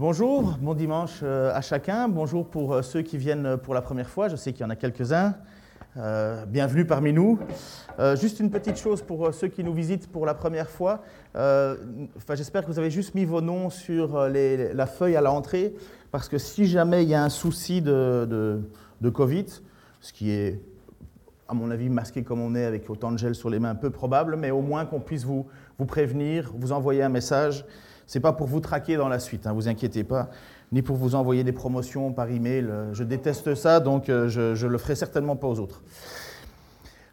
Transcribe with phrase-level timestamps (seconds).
[0.00, 2.08] Bonjour, bon dimanche euh, à chacun.
[2.08, 4.28] Bonjour pour euh, ceux qui viennent pour la première fois.
[4.28, 5.34] Je sais qu'il y en a quelques-uns.
[5.98, 7.38] Euh, bienvenue parmi nous.
[8.18, 11.02] juste une petite chose pour ceux qui nous visitent pour la première fois.
[11.34, 15.74] J'espère que vous avez juste mis vos noms sur la feuille à l'entrée,
[16.10, 18.62] parce que si jamais il y a un souci de,
[19.12, 19.44] Covid,
[20.00, 20.62] ce qui est
[21.46, 23.90] à mon avis, masqué comme on est, avec autant de gel sur les mains, peu
[23.90, 25.46] probable, mais au moins qu'on puisse vous,
[25.78, 27.66] vous prévenir, vous envoyer un message
[28.18, 30.30] n'est pas pour vous traquer dans la suite, ne hein, vous inquiétez pas,
[30.72, 32.66] ni pour vous envoyer des promotions par email.
[32.68, 35.82] Euh, je déteste ça, donc euh, je ne le ferai certainement pas aux autres.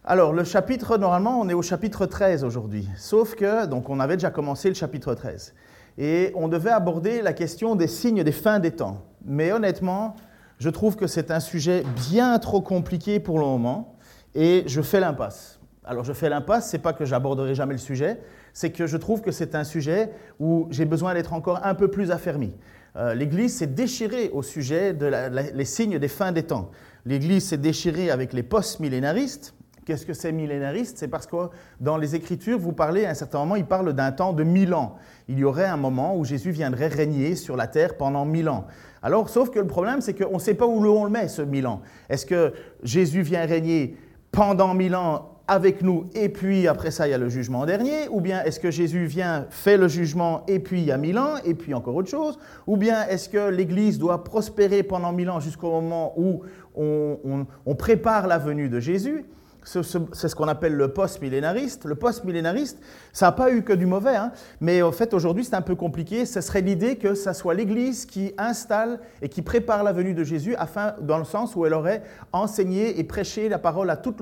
[0.09, 2.88] Alors, le chapitre, normalement, on est au chapitre 13 aujourd'hui.
[2.95, 5.54] Sauf que, donc, on avait déjà commencé le chapitre 13.
[5.98, 9.04] Et on devait aborder la question des signes des fins des temps.
[9.26, 10.16] Mais honnêtement,
[10.59, 13.98] je trouve que c'est un sujet bien trop compliqué pour le moment.
[14.34, 15.59] Et je fais l'impasse.
[15.84, 18.22] Alors, je fais l'impasse, c'est pas que j'aborderai jamais le sujet,
[18.58, 21.90] c'est que je trouve que c'est un sujet où j'ai besoin d'être encore un peu
[21.90, 22.56] plus affermi.
[22.96, 26.72] Euh, L'Église s'est déchirée au sujet des signes des fins des temps.
[27.06, 29.54] L'Église s'est déchirée avec les post-millénaristes.
[29.86, 30.98] Qu'est-ce que c'est millénariste?
[30.98, 31.36] C'est parce que
[31.80, 34.74] dans les Écritures, vous parlez, à un certain moment, il parle d'un temps de mille
[34.74, 34.96] ans.
[35.28, 38.66] Il y aurait un moment où Jésus viendrait régner sur la terre pendant mille ans.
[39.04, 41.44] Alors, sauf que le problème, c'est qu'on ne sait pas où on le met, ce
[41.44, 41.82] mille ans.
[42.10, 43.98] Est-ce que Jésus vient régner
[44.32, 48.08] pendant mille ans avec nous et puis après ça il y a le jugement dernier
[48.09, 51.36] Ou bien est-ce que Jésus vient, fait le jugement et puis il y mille ans
[51.45, 55.39] et puis encore autre chose Ou bien est-ce que l'Église doit prospérer pendant mille ans
[55.39, 56.42] jusqu'au moment où
[56.76, 59.26] on prépare la venue de Jésus
[59.68, 61.83] c'est ce qu'on appelle le post-millénariste.
[61.83, 62.80] Le post-millénariste,
[63.11, 64.32] ça n'a pas eu que du mauvais, hein.
[64.61, 66.26] mais en fait aujourd'hui c'est un peu compliqué.
[66.26, 70.23] Ce serait l'idée que ça soit l'Église qui installe et qui prépare la venue de
[70.23, 72.02] Jésus, afin, dans le sens où elle aurait
[72.32, 74.22] enseigné et prêché la parole à toute,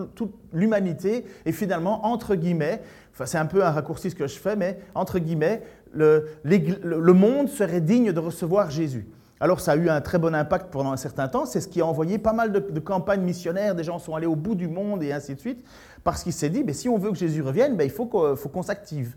[0.51, 2.81] l'humanité, et finalement, entre guillemets,
[3.13, 5.61] enfin, c'est un peu un raccourci ce que je fais, mais entre guillemets,
[5.93, 9.05] le, le monde serait digne de recevoir Jésus.
[9.39, 11.81] Alors ça a eu un très bon impact pendant un certain temps, c'est ce qui
[11.81, 15.03] a envoyé pas mal de, campagnes missionnaires, des gens sont allés au bout du monde
[15.03, 15.65] et ainsi de suite,
[16.03, 18.63] parce qu'il s'est dit, mais si on veut que Jésus revienne, ben, il faut qu'on
[18.63, 19.15] s'active.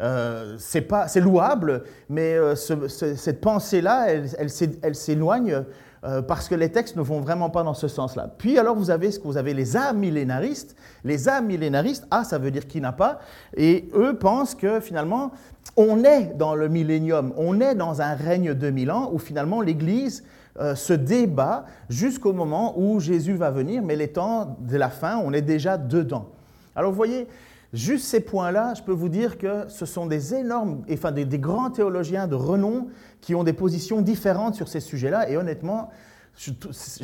[0.00, 5.64] Euh, c'est louable, mais euh, cette pensée-là, elle, s'éloigne
[6.04, 8.28] euh, parce que les textes ne vont vraiment pas dans ce sens-là.
[8.36, 10.76] Puis alors vous avez ce que vous avez les amillénaristes.
[11.02, 13.20] Les amillénaristes, ah ça veut dire qui n'a pas,
[13.56, 15.32] et eux pensent que finalement
[15.76, 19.60] on est dans le millénium, on est dans un règne de mille ans où finalement
[19.60, 20.24] l'Église
[20.60, 25.16] euh, se débat jusqu'au moment où Jésus va venir, mais les temps de la fin,
[25.18, 26.28] on est déjà dedans.
[26.76, 27.26] Alors vous voyez,
[27.74, 31.70] juste ces points-là, je peux vous dire que ce sont des énormes, enfin des, grands
[31.70, 32.88] théologiens de renom
[33.20, 35.90] qui ont des positions différentes sur ces sujets-là, et honnêtement,
[36.36, 36.52] je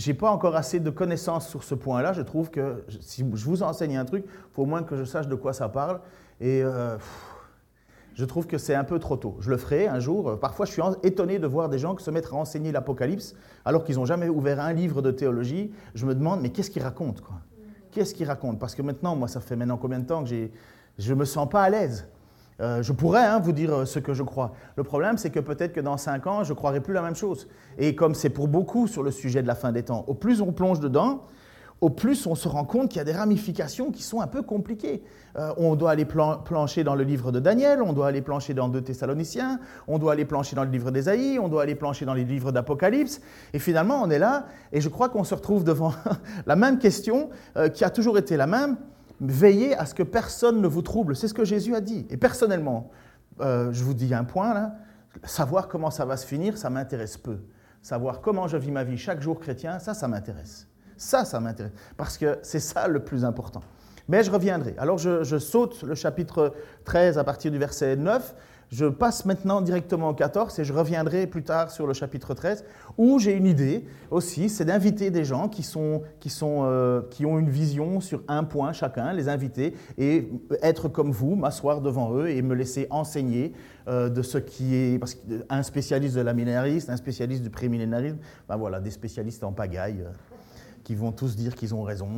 [0.07, 2.13] n'ai pas encore assez de connaissances sur ce point-là.
[2.13, 5.05] Je trouve que si je vous enseigne un truc, il faut au moins que je
[5.05, 6.01] sache de quoi ça parle.
[6.41, 6.97] Et euh,
[8.15, 9.37] je trouve que c'est un peu trop tôt.
[9.39, 10.39] Je le ferai un jour.
[10.41, 13.85] Parfois, je suis étonné de voir des gens qui se mettent à enseigner l'Apocalypse alors
[13.85, 15.71] qu'ils n'ont jamais ouvert un livre de théologie.
[15.95, 17.37] Je me demande, mais qu'est-ce qu'ils racontent quoi?
[17.91, 20.31] Qu'est-ce qu'ils racontent Parce que maintenant, moi, ça fait maintenant combien de temps que
[20.99, 22.07] je ne me sens pas à l'aise
[22.61, 24.53] euh, je pourrais hein, vous dire ce que je crois.
[24.77, 27.15] Le problème, c'est que peut-être que dans cinq ans, je ne croirai plus la même
[27.15, 27.49] chose.
[27.79, 30.43] Et comme c'est pour beaucoup sur le sujet de la fin des temps, au plus
[30.43, 31.23] on plonge dedans,
[31.81, 34.43] au plus on se rend compte qu'il y a des ramifications qui sont un peu
[34.43, 35.03] compliquées.
[35.37, 38.69] Euh, on doit aller plancher dans le livre de Daniel, on doit aller plancher dans
[38.69, 42.15] 2 Thessaloniciens, on doit aller plancher dans le livre d'Ésaïe, on doit aller plancher dans
[42.15, 43.21] les livres d'Apocalypse.
[43.55, 45.95] Et finalement, on est là, et je crois qu'on se retrouve devant
[46.47, 48.77] la même question euh, qui a toujours été la même.
[49.21, 51.15] Veillez à ce que personne ne vous trouble.
[51.15, 52.07] C'est ce que Jésus a dit.
[52.11, 52.91] Et personnellement,
[53.41, 54.75] euh, je vous dis un point là,
[55.25, 57.39] savoir comment ça va se finir, ça m'intéresse peu.
[57.83, 60.70] Savoir comment je vis ma vie chaque jour chrétien, ça, ça m'intéresse.
[61.01, 61.73] Ça, ça m'intéresse.
[61.97, 63.63] Parce que c'est ça le plus important.
[64.07, 64.75] Mais je reviendrai.
[64.77, 66.53] Alors je, saute le chapitre
[66.85, 68.35] 13 à partir du verset 9.
[68.71, 72.65] Je passe maintenant directement au 14 et je reviendrai plus tard sur le chapitre 13
[72.99, 77.25] où j'ai une idée aussi, c'est d'inviter des gens qui, sont, qui, sont, euh, qui
[77.25, 80.29] ont une vision sur un point chacun, les inviter et
[80.63, 83.55] être comme vous, m'asseoir devant eux et me laisser enseigner
[83.89, 84.99] euh, de ce qui est...
[84.99, 88.19] Parce qu'un spécialiste de la millénariste, un spécialiste du prémillénarisme,
[88.49, 90.03] ben voilà, des spécialistes en pagaille.
[90.03, 90.30] Euh,
[90.91, 92.09] qui vont tous dire qu'ils ont raison.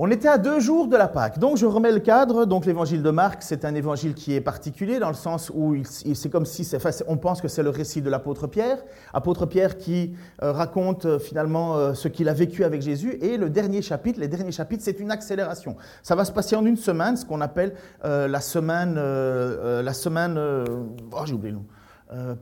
[0.00, 1.38] On était à deux jours de la Pâque.
[1.38, 2.44] Donc je remets le cadre.
[2.44, 6.28] Donc l'évangile de Marc, c'est un évangile qui est particulier dans le sens où c'est
[6.28, 6.68] comme si
[7.06, 8.78] on pense que c'est le récit de l'apôtre Pierre.
[9.14, 13.16] Apôtre Pierre qui euh, raconte euh, finalement euh, ce qu'il a vécu avec Jésus.
[13.20, 15.76] Et le dernier chapitre, les derniers chapitres, c'est une accélération.
[16.02, 21.22] Ça va se passer en une semaine, ce qu'on appelle la semaine, la semaine, oh
[21.26, 22.36] j'ai oublié le nom,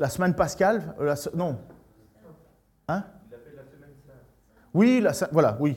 [0.00, 0.96] la semaine pascale.
[1.36, 1.58] non.
[2.88, 3.04] Hein?
[4.78, 5.76] Oui, voilà, oui.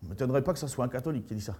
[0.00, 1.56] Je ne m'étonnerait pas que ce soit un catholique qui dit ça.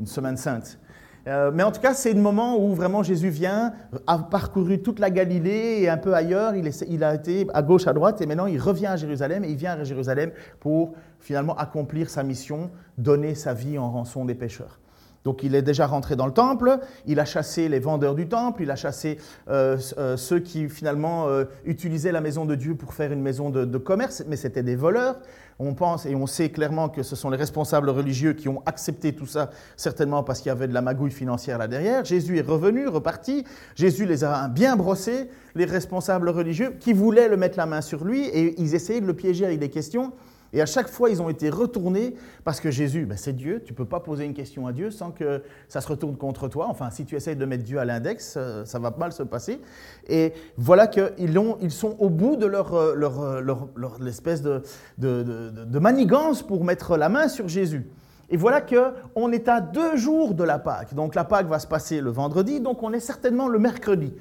[0.00, 0.78] Une semaine sainte.
[1.26, 3.74] Euh, mais en tout cas, c'est le moment où vraiment Jésus vient,
[4.06, 6.54] a parcouru toute la Galilée et un peu ailleurs.
[6.54, 9.44] Il, il, a été à gauche, à droite, et maintenant il revient à Jérusalem.
[9.44, 14.24] Et il vient à Jérusalem pour finalement accomplir sa mission, donner sa vie en rançon
[14.24, 14.80] des pécheurs.
[15.26, 18.62] Donc il est déjà rentré dans le temple, il a chassé les vendeurs du temple,
[18.62, 19.18] il a chassé
[19.50, 21.26] euh, euh, ceux qui finalement
[21.64, 25.16] utilisaient la maison de Dieu pour faire une maison de commerce, mais c'était des voleurs.
[25.58, 29.14] On pense et on sait clairement que ce sont les responsables religieux qui ont accepté
[29.14, 32.04] tout ça, certainement parce qu'il y avait de la magouille financière là derrière.
[32.04, 33.44] Jésus est revenu, reparti.
[33.74, 38.04] Jésus les a bien brossés, les responsables religieux, qui voulaient le mettre la main sur
[38.04, 40.12] lui et ils essayaient de le piéger avec des questions.
[40.52, 42.14] Et à chaque fois, ils ont été retournés
[42.44, 43.62] parce que Jésus, ben, c'est Dieu.
[43.64, 46.48] Tu ne peux pas poser une question à Dieu sans que ça se retourne contre
[46.48, 46.66] toi.
[46.68, 49.60] Enfin, si tu essayes de mettre Dieu à l'index, euh, ça va mal se passer.
[50.08, 54.62] Et voilà qu'ils ils sont au bout de leur, euh, euh, leur, leur espèce de,
[54.98, 57.86] de, de, de manigance pour mettre la main sur Jésus.
[58.28, 60.94] Et voilà qu'on est à deux jours de la Pâque.
[60.94, 64.12] Donc la Pâque va se passer le vendredi, donc on est certainement le mercredi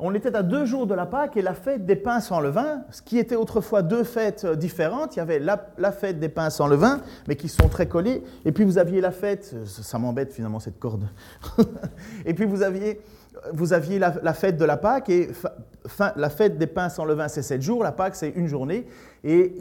[0.00, 2.82] on était à deux jours de la Pâque et la fête des pains sans levain,
[2.90, 5.16] ce qui était autrefois deux fêtes euh, différentes.
[5.16, 8.22] Il y avait la, fête des pains sans levain, mais qui sont très collées.
[8.44, 11.06] Et puis vous aviez la fête, euh, ça, m'embête finalement cette corde.
[12.24, 13.00] et puis vous aviez,
[13.72, 15.30] aviez la, fête de la Pâque et
[16.16, 18.86] la fête des pains sans levain, c'est sept jours, la Pâque, c'est une journée.
[19.22, 19.54] Et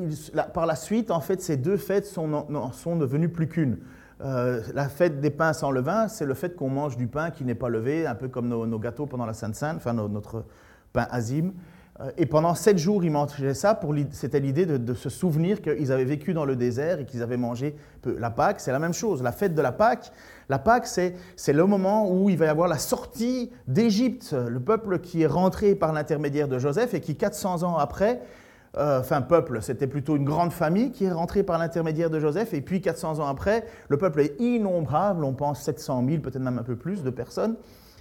[0.54, 3.78] par la suite, en fait, ces deux fêtes sont, sont devenues plus qu'une.
[4.22, 7.46] Euh, la fête des pains sans levain, c'est le fait qu'on mange du pain qui
[7.46, 10.46] n'est pas levé, un peu comme nos, gâteaux pendant la Sainte-Sainte, enfin notre
[10.92, 11.54] pain azime.
[12.02, 13.80] Euh, et pendant sept jours, ils mangeaient ça.
[14.12, 17.76] C'était l'idée de, se souvenir qu'ils avaient vécu dans le désert et qu'ils avaient mangé
[18.02, 18.18] peu.
[18.18, 19.24] La Pâque, c'est la même chose.
[19.24, 20.12] La fête de la Pâque,
[20.50, 21.14] la Pâque, c'est
[21.54, 25.76] le moment où il va y avoir la sortie d'Égypte, le peuple qui est rentré
[25.76, 28.22] par l'intermédiaire de Joseph et qui, 400 ans après,
[28.78, 32.54] euh, enfin peuple, c'était plutôt une grande famille qui est rentrée par l'intermédiaire de Joseph,
[32.54, 36.60] et puis 400 ans après, le peuple est innombrable, on pense 700 000, peut-être même
[36.60, 37.56] un peu plus de personnes,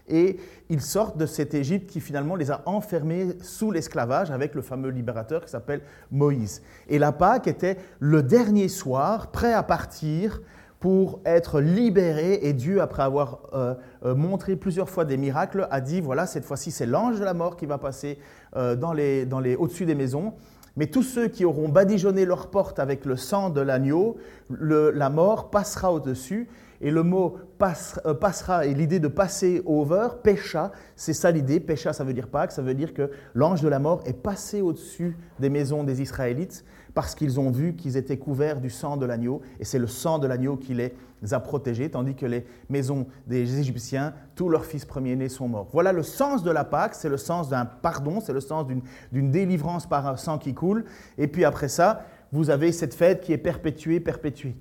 [0.08, 0.38] et
[0.68, 4.90] ils sortent de cette Égypte qui finalement les a enfermés sous l'esclavage avec le fameux
[4.90, 6.62] libérateur qui s'appelle Moïse.
[6.88, 10.42] Et la Pâque était le dernier soir, prêt à partir
[10.80, 13.74] pour être libéré, et Dieu, après avoir euh,
[14.04, 17.34] euh, montré plusieurs fois des miracles, a dit, voilà, cette fois-ci c'est l'ange de la
[17.34, 18.18] mort qui va passer
[18.54, 20.32] dans les, dans les, au-dessus des maisons,
[20.78, 24.16] mais tous ceux qui auront badigeonné leur porte avec le sang de l'agneau,
[24.48, 26.48] la mort passera au-dessus.
[26.80, 31.58] Et le mot euh, passera, et l'idée de passer over, pécha, c'est ça l'idée.
[31.58, 34.62] Pécha, ça veut dire Pâques, ça veut dire que l'ange de la mort est passé
[34.62, 36.64] au-dessus des maisons des Israélites
[36.98, 40.18] parce qu'ils ont vu qu'ils étaient couverts du sang de l'agneau, et c'est le sang
[40.18, 40.92] de l'agneau qui les
[41.30, 45.68] a protégés, tandis que les maisons des Égyptiens, tous leurs fils premiers-nés sont morts.
[45.72, 48.66] Voilà le sens de la Pâque, c'est le sens d'un pardon, c'est le sens
[49.12, 50.86] d'une délivrance par un sang qui coule,
[51.18, 54.56] et puis après ça, vous avez cette fête qui est perpétuée, perpétuée,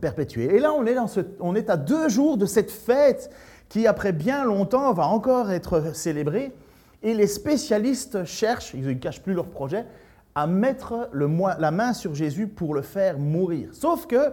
[0.00, 0.56] perpétuée.
[0.56, 0.96] Et là, on est,
[1.38, 3.30] on est à deux jours de cette fête
[3.68, 6.52] qui, après bien longtemps, va encore être célébrée,
[7.04, 9.86] et les spécialistes cherchent, ils ne cachent plus leur projet,
[10.38, 13.70] à mettre la main sur Jésus pour le faire mourir.
[13.72, 14.30] Sauf que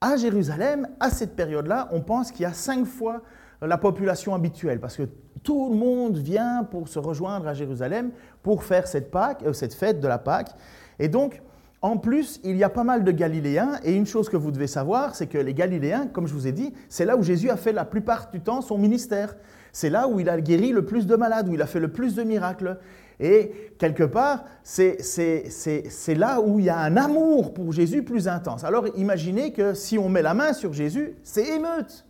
[0.00, 3.22] à Jérusalem, à cette période-là, on pense qu'il y a cinq fois
[3.62, 5.04] la population habituelle, parce que
[5.44, 8.10] tout le monde vient pour se rejoindre à Jérusalem
[8.42, 10.50] pour faire cette, Pâque, euh, cette fête de la Pâque.
[10.98, 11.40] Et donc,
[11.80, 14.66] en plus, il y a pas mal de Galiléens, et une chose que vous devez
[14.66, 17.56] savoir, c'est que les Galiléens, comme je vous ai dit, c'est là où Jésus a
[17.56, 19.36] fait la plupart du temps son ministère.
[19.70, 21.92] C'est là où il a guéri le plus de malades, où il a fait le
[21.92, 22.78] plus de miracles.
[23.20, 24.98] Et quelque part, c'est
[26.16, 28.64] là où il y a un amour pour Jésus plus intense.
[28.64, 32.04] Alors imaginez que si on met la main sur Jésus, c'est émeute.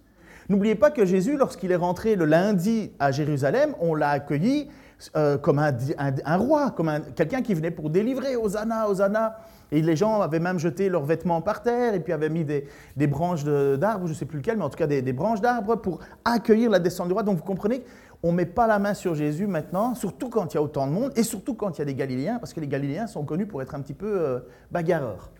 [0.48, 4.68] N'oubliez pas que Jésus, lorsqu'il est rentré le lundi à Jérusalem, on l'a accueilli
[5.16, 9.38] euh, comme un, roi, comme quelqu'un qui venait pour délivrer, Hosanna, Hosanna.
[9.72, 12.66] Et les gens avaient même jeté leurs vêtements par terre et puis avaient mis des,
[13.06, 15.76] branches d'arbres, je ne sais plus lequel, mais en tout cas des, des branches d'arbres
[15.76, 17.22] pour accueillir la descente du roi.
[17.22, 17.82] Donc vous comprenez
[18.24, 20.86] on ne met pas la main sur Jésus maintenant, surtout quand il y a autant
[20.86, 23.22] de monde, et surtout quand il y a des Galiléens, parce que les Galiléens sont
[23.22, 24.40] connus pour être un petit peu euh,
[24.72, 25.30] bagarreurs.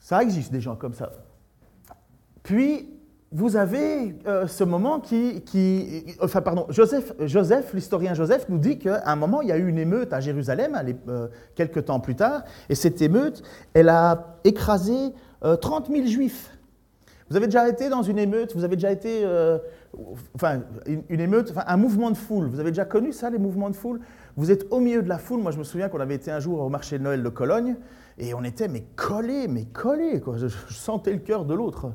[0.00, 1.12] Ça existe des gens comme ça.
[2.42, 2.90] Puis,
[3.30, 5.44] vous avez euh, ce moment qui,
[6.20, 9.68] Enfin, pardon, Joseph, Joseph l'historien Joseph, nous dit qu'à un moment, il y a eu
[9.68, 13.44] une émeute à Jérusalem, euh, quelques temps plus tard, et cette émeute,
[13.74, 16.50] elle a écrasé 30 000 juifs.
[17.30, 19.58] Vous avez déjà été dans une émeute, vous avez déjà été, euh,
[20.34, 22.46] enfin, une, émeute, enfin, un mouvement de foule.
[22.46, 24.00] Vous avez déjà connu ça, les mouvements de foule?
[24.36, 25.40] Vous êtes au milieu de la foule.
[25.40, 27.76] Moi, je me souviens qu'on avait été un jour au marché de Noël de Cologne
[28.18, 30.22] et on était mais collés, mais collés.
[30.36, 31.92] Je, sentais le cœur de l'autre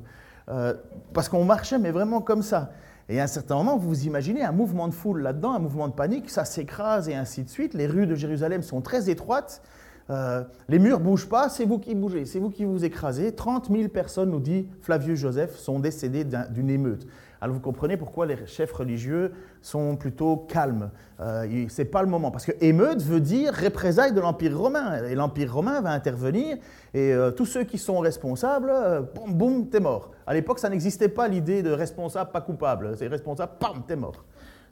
[0.50, 0.74] euh,
[1.14, 2.72] parce qu'on marchait, mais vraiment comme ça.
[3.08, 5.88] Et à un certain moment, vous vous imaginez un mouvement de foule là-dedans, un mouvement
[5.88, 7.74] de panique, ça s'écrase et ainsi de suite.
[7.74, 9.62] Les rues de Jérusalem sont très étroites.
[10.10, 13.34] Euh, les murs ne bougent pas, c'est vous qui bougez, c'est vous qui vous écrasez.
[13.36, 17.06] 30 000 personnes, nous dit Flavius Joseph, sont décédées d'une émeute.
[17.42, 20.90] Alors vous comprenez pourquoi les chefs religieux sont plutôt calmes.
[21.22, 25.04] Euh, Ce n'est pas le moment, parce que émeute veut dire représailles de l'Empire romain.
[25.06, 26.58] Et l'Empire romain va intervenir,
[26.94, 28.72] et euh, tous ceux qui sont responsables,
[29.16, 30.12] boum, boum, t'es mort.
[30.28, 32.98] À l'époque, ça n'existait pas l'idée de responsable, pas coupable.
[32.98, 34.26] C'est responsable, pam, t'es mort.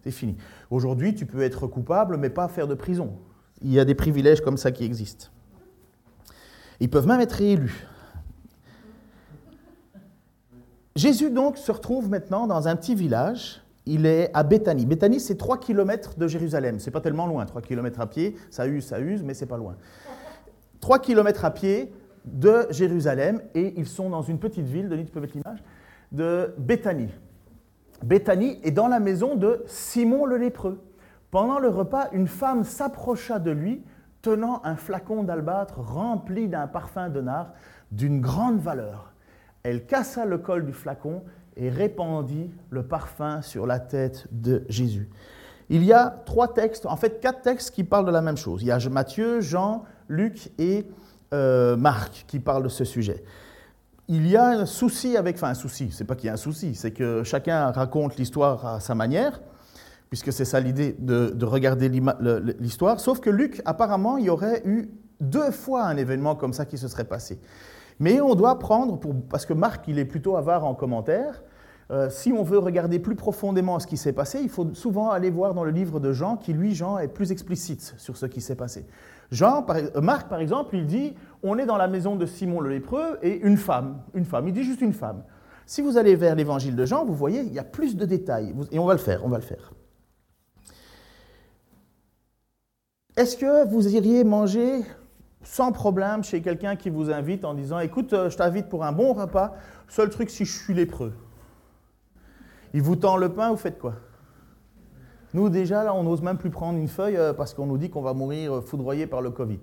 [0.04, 0.36] C'est fini.
[0.70, 3.14] Aujourd'hui, tu peux être coupable, mais pas faire de prison.
[3.62, 5.28] Il y a des privilèges comme ça qui existent.
[6.80, 7.88] Ils peuvent même être réélus.
[10.96, 13.62] Jésus donc se retrouve maintenant dans un petit village.
[13.86, 14.86] Il est à Béthanie.
[14.86, 16.80] Béthanie, c'est 3 km de Jérusalem.
[16.80, 18.36] C'est pas tellement loin, 3 km à pied.
[18.50, 19.76] Ça use, ça use, mais c'est pas loin.
[20.82, 21.94] 3 km à pied
[22.26, 25.64] de Jérusalem et ils sont dans une petite ville, Denis, tu peux mettre l'image,
[26.12, 27.10] de Béthanie.
[28.04, 30.80] Béthanie est dans la maison de Simon le lépreux.
[31.32, 33.84] Pendant le repas, une femme s'approcha de lui,
[34.22, 37.52] tenant un flacon d'albâtre rempli d'un parfum de nard
[37.92, 39.14] d'une grande valeur.
[39.64, 41.24] Elle cassa le col du flacon
[41.58, 45.10] et répandit le parfum sur la tête de Jésus.
[45.70, 48.62] Il y a trois textes, en fait quatre textes qui parlent de la même chose.
[48.62, 50.88] Il y a Matthieu, Jean, Luc et
[51.34, 53.24] euh, Marc qui parlent de ce sujet.
[54.08, 56.38] Il y a un souci avec, enfin un souci, c'est pas qu'il y a un
[56.38, 59.42] souci, c'est que chacun raconte l'histoire à sa manière
[60.10, 61.90] puisque c'est ça l'idée de, regarder
[62.60, 63.00] l'histoire.
[63.00, 66.78] Sauf que Luc, apparemment, il y aurait eu deux fois un événement comme ça qui
[66.78, 67.40] se serait passé.
[68.00, 69.00] Mais on doit prendre,
[69.30, 71.44] parce que Marc, il est plutôt avare en commentaire,
[71.90, 75.30] euh, si on veut regarder plus profondément ce qui s'est passé, il faut souvent aller
[75.30, 78.42] voir dans le livre de Jean, qui lui, Jean, est plus explicite sur ce qui
[78.42, 78.86] s'est passé.
[79.32, 82.70] Jean, euh, Marc, par exemple, il dit, on est dans la maison de Simon le
[82.70, 85.24] lépreux et une femme, une femme, il dit juste une femme.
[85.66, 88.54] Si vous allez vers l'évangile de Jean, vous voyez, il y a plus de détails,
[88.72, 89.74] et on va le faire, on va le faire.
[93.18, 94.84] Est-ce que vous iriez manger
[95.42, 98.92] sans problème chez quelqu'un qui vous invite en disant Écoute, euh, je t'invite pour un
[98.92, 99.56] bon repas,
[99.88, 101.14] seul truc si je suis lépreux
[102.76, 103.96] Il vous tend le pain, vous faites quoi?
[105.34, 107.90] Nous, déjà, là, on n'ose même plus prendre une feuille euh, parce qu'on nous dit
[107.90, 109.62] qu'on va mourir euh, foudroyé par le Covid.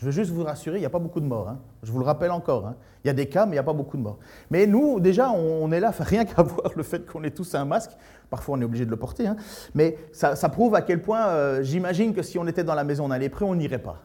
[0.00, 1.50] Je veux juste vous rassurer, il n'y a pas beaucoup de morts.
[1.50, 1.58] Hein.
[1.82, 2.66] Je vous le rappelle encore.
[2.66, 2.74] Hein.
[3.04, 4.18] Il y a des cas, mais il n'y a pas beaucoup de morts.
[4.50, 7.66] Mais nous, déjà, on, est là, rien qu'à voir le fait qu'on ait tous un
[7.66, 7.90] masque.
[8.30, 9.26] Parfois, on est obligé de le porter.
[9.26, 9.36] Hein.
[9.74, 13.08] Mais ça, prouve à quel point, euh, j'imagine que si on était dans la maison
[13.08, 13.98] d'un lépreux, on n'irait pas.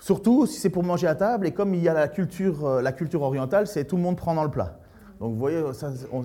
[0.00, 2.80] Surtout si c'est pour manger à table, et comme il y a la culture, euh,
[2.80, 4.78] la culture orientale, c'est tout le monde prend dans le plat.
[5.20, 5.62] Donc vous voyez,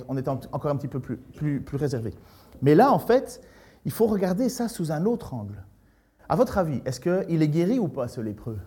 [0.07, 1.17] on, est encore un petit peu plus,
[1.59, 2.13] plus réservé.
[2.61, 3.41] Mais là, en fait,
[3.83, 5.61] il faut regarder ça sous un autre angle.
[6.29, 8.57] À votre avis, est-ce qu'il est guéri ou pas, ce lépreux?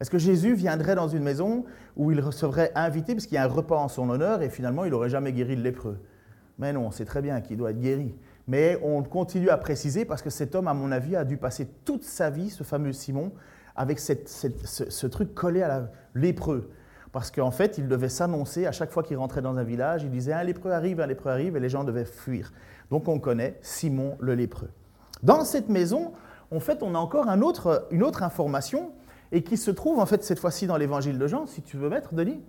[0.00, 1.64] Est-ce que Jésus viendrait dans une maison
[1.96, 4.84] où il recevrait invité, parce qu'il y a un repas en son honneur, et finalement,
[4.84, 5.98] il n'aurait jamais guéri le lépreux?
[6.58, 8.14] Mais non, c'est très bien qu'il doit être guéri.
[8.46, 11.66] Mais on continue à préciser, parce que cet homme, à mon avis, a dû passer
[11.84, 13.32] toute sa vie, ce fameux Simon,
[13.76, 16.70] avec ce, truc collé à la lépreux.
[17.12, 20.10] Parce qu'en fait, il devait s'annoncer à chaque fois qu'il rentrait dans un village, il
[20.10, 22.52] disait un lépreux arrive, un lépreux arrive, et les gens devaient fuir.
[22.90, 24.70] Donc on connaît Simon le lépreux.
[25.24, 26.12] Dans cette maison,
[26.50, 27.42] en fait, on a encore une
[28.02, 28.92] autre information
[29.32, 31.88] et qui se trouve en fait cette fois-ci dans l'évangile de Jean, si tu veux
[31.88, 32.42] mettre, Denis.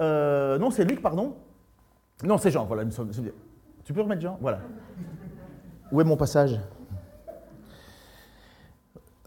[0.00, 1.36] Euh, non, c'est Luc, pardon.
[2.22, 2.84] Non, c'est Jean, voilà.
[3.84, 4.60] Tu peux remettre Jean Voilà.
[5.90, 6.60] Où est mon passage?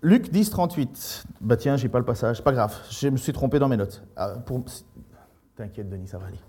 [0.03, 1.23] Luc 10, 38.
[1.41, 2.43] Bah tiens, j'ai pas le passage.
[2.43, 4.03] Pas grave, je me suis trompé dans mes notes.
[4.15, 4.35] Ah,
[5.55, 6.39] t'inquiète, Denis, ça va aller.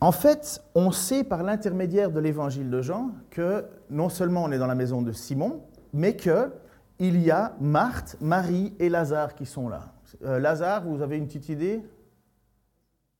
[0.00, 4.58] En fait, on sait par l'intermédiaire de l'évangile de Jean que non seulement on est
[4.58, 6.52] dans la maison de Simon, mais qu'il
[7.00, 9.94] y a Marthe, Marie et Lazare qui sont là.
[10.24, 11.82] Euh, Lazare, vous avez une petite idée?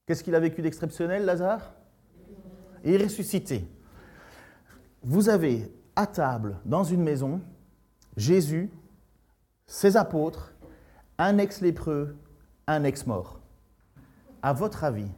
[0.06, 1.72] Qu'est-ce qu'il a vécu d'exceptionnel, Lazare?
[2.84, 3.68] Il est ressuscité.
[5.02, 7.40] Vous avez à table, dans une maison,
[8.16, 8.70] Jésus,
[9.66, 10.54] ses apôtres,
[11.18, 12.16] un ex-lépreux,
[12.68, 13.40] un ex-mort.
[14.42, 15.10] À votre avis,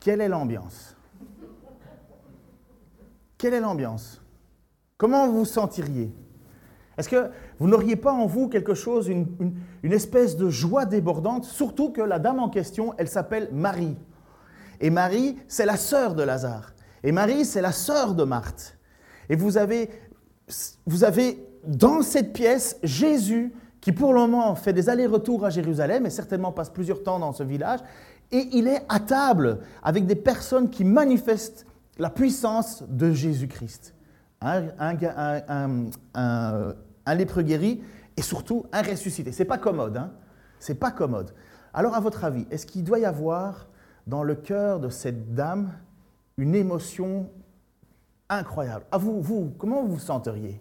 [0.00, 0.96] quelle est l'ambiance
[3.36, 4.20] Quelle est l'ambiance
[4.96, 6.12] Comment vous vous sentiriez
[6.96, 9.26] Est-ce que vous n'auriez pas en vous quelque chose, une,
[9.82, 13.96] espèce de joie débordante, surtout que la dame en question, elle s'appelle Marie.
[14.80, 16.72] Et Marie, c'est la sœur de Lazare.
[17.02, 18.76] Et Marie, c'est la sœur de Marthe.
[19.28, 19.90] Et vous avez,
[20.86, 26.06] vous avez dans cette pièce Jésus qui pour le moment fait des allers-retours à Jérusalem
[26.06, 27.80] et certainement passe plusieurs temps dans ce village.
[28.30, 31.66] Et il est à table avec des personnes qui manifestent
[31.98, 33.94] la puissance de Jésus-Christ.
[34.40, 34.62] Un,
[37.14, 37.82] lépreux guéri
[38.16, 39.32] et surtout un ressuscité.
[39.32, 40.12] C'est pas commode, hein
[40.58, 41.32] C'est pas commode.
[41.72, 43.68] Alors, à votre avis, est-ce qu'il doit y avoir
[44.06, 45.72] dans le cœur de cette dame
[46.36, 47.30] une émotion
[48.28, 48.84] incroyable?
[48.92, 50.60] À vous, vous, comment vous vous senteriez?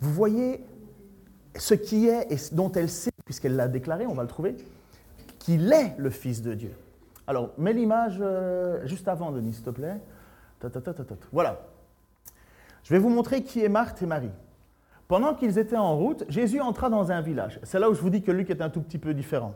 [0.00, 0.64] Vous voyez
[1.56, 4.56] ce qui est et dont elle sait, puisqu'elle l'a déclaré, on va le trouver,
[5.40, 6.72] qu'il est le Fils de Dieu.
[7.26, 10.00] Alors, mets l'image euh, juste avant, Denis, s'il te plaît.
[11.32, 11.60] Voilà.
[12.84, 14.30] Je vais vous montrer qui est Marthe et Marie.
[15.08, 17.58] Pendant qu'ils étaient en route, Jésus entra dans un village.
[17.64, 19.54] C'est là où je vous dis que Luc est un tout petit peu différent.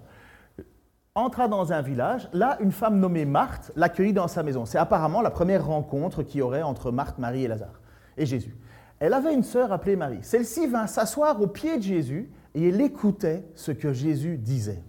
[1.15, 4.65] Entra dans un village, là, une femme nommée Marthe l'accueillit dans sa maison.
[4.67, 7.81] C'est apparemment la première rencontre qu'il y aurait entre Marthe, Marie et Lazare,
[8.17, 8.57] et Jésus.
[8.99, 10.21] Elle avait une sœur appelée Marie.
[10.23, 14.83] Celle-ci vint s'asseoir au pied de Jésus et elle écoutait ce que Jésus disait.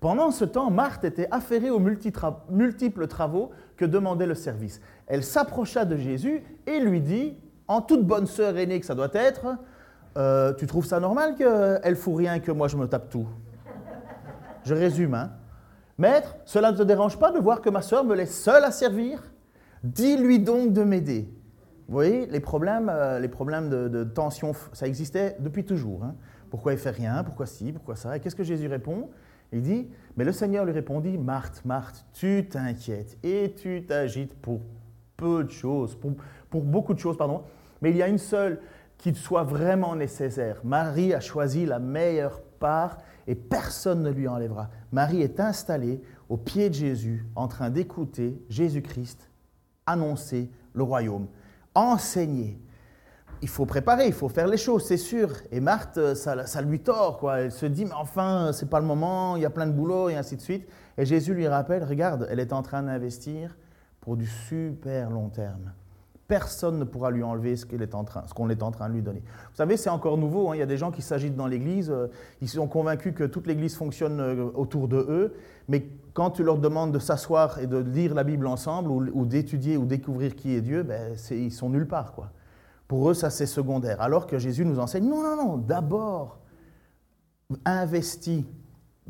[0.00, 4.80] Pendant ce temps, Marthe était affairée aux multiples travaux que demandait le service.
[5.06, 7.36] Elle s'approcha de Jésus et lui dit,
[7.66, 9.56] en toute bonne sœur aînée que ça doit être,
[10.16, 13.26] euh, tu trouves ça normal qu'elle fout rien et que moi je me tape tout?
[14.64, 15.30] Je résume, hein.
[15.98, 18.70] Maître, cela ne te dérange pas de voir que ma sœur me laisse seule à
[18.70, 19.32] servir?
[19.82, 21.28] Dis-lui donc de m'aider.
[21.88, 26.04] Vous voyez, les problèmes, euh, les problèmes de, tension, ça existait depuis toujours.
[26.04, 26.14] Hein.
[26.50, 27.24] Pourquoi il fait rien?
[27.24, 27.72] Pourquoi si?
[27.72, 28.16] Pourquoi ça?
[28.16, 29.08] Et qu'est-ce que Jésus répond?
[29.52, 34.60] Il dit, mais le Seigneur lui répondit, Marthe, Marthe, tu t'inquiètes et tu t'agites pour
[35.16, 36.12] peu de choses, pour,
[36.50, 37.42] pour beaucoup de choses, pardon,
[37.80, 38.60] mais il y a une seule
[38.98, 40.60] qui soit vraiment nécessaire.
[40.64, 44.68] Marie a choisi la meilleure part et personne ne lui enlèvera.
[44.92, 49.30] Marie est installée au pied de Jésus en train d'écouter Jésus-Christ
[49.86, 51.28] annoncer le royaume,
[51.74, 52.58] enseigner.
[53.40, 55.30] Il faut préparer, il faut faire les choses, c'est sûr.
[55.52, 57.40] Et Marthe, ça, lui tord, quoi.
[57.40, 60.08] Elle se dit, mais enfin, c'est pas le moment, il y a plein de boulot,
[60.08, 60.68] et ainsi de suite.
[60.96, 63.56] Et Jésus lui rappelle, regarde, elle est en train d'investir
[64.00, 65.72] pour du super long terme.
[66.26, 69.22] Personne ne pourra lui enlever ce qu'on est, en train, est de lui donner.
[69.50, 70.50] Vous savez, c'est encore nouveau.
[70.50, 70.56] Hein.
[70.56, 71.90] Il y a des gens qui s'agitent dans l'Église.
[71.90, 72.08] Euh,
[72.42, 75.34] ils sont convaincus que toute l'Église fonctionne euh, autour de eux.
[75.68, 79.78] Mais quand tu leur demandes de s'asseoir et de lire la Bible ensemble ou, d'étudier
[79.78, 82.12] ou découvrir qui est Dieu, ben, ils sont nulle part.
[82.12, 82.30] Quoi.
[82.88, 84.00] Pour eux, ça c'est secondaire.
[84.00, 86.40] Alors que Jésus nous enseigne, non, non, non, d'abord,
[87.64, 88.44] investis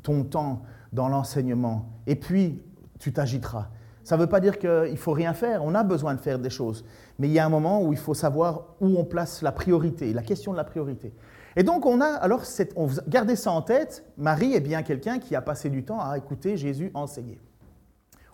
[0.02, 0.62] ton temps
[0.92, 2.60] dans l'enseignement et puis
[2.98, 3.68] tu t'agiteras.
[4.02, 6.38] Ça ne veut pas dire qu'il ne faut rien faire, on a besoin de faire
[6.38, 6.84] des choses.
[7.18, 10.12] Mais il y a un moment où il faut savoir où on place la priorité,
[10.12, 11.12] la question de la priorité.
[11.56, 12.42] Et donc on a, alors,
[12.76, 16.16] on gardez ça en tête, Marie est bien quelqu'un qui a passé du temps à
[16.16, 17.38] écouter Jésus enseigner.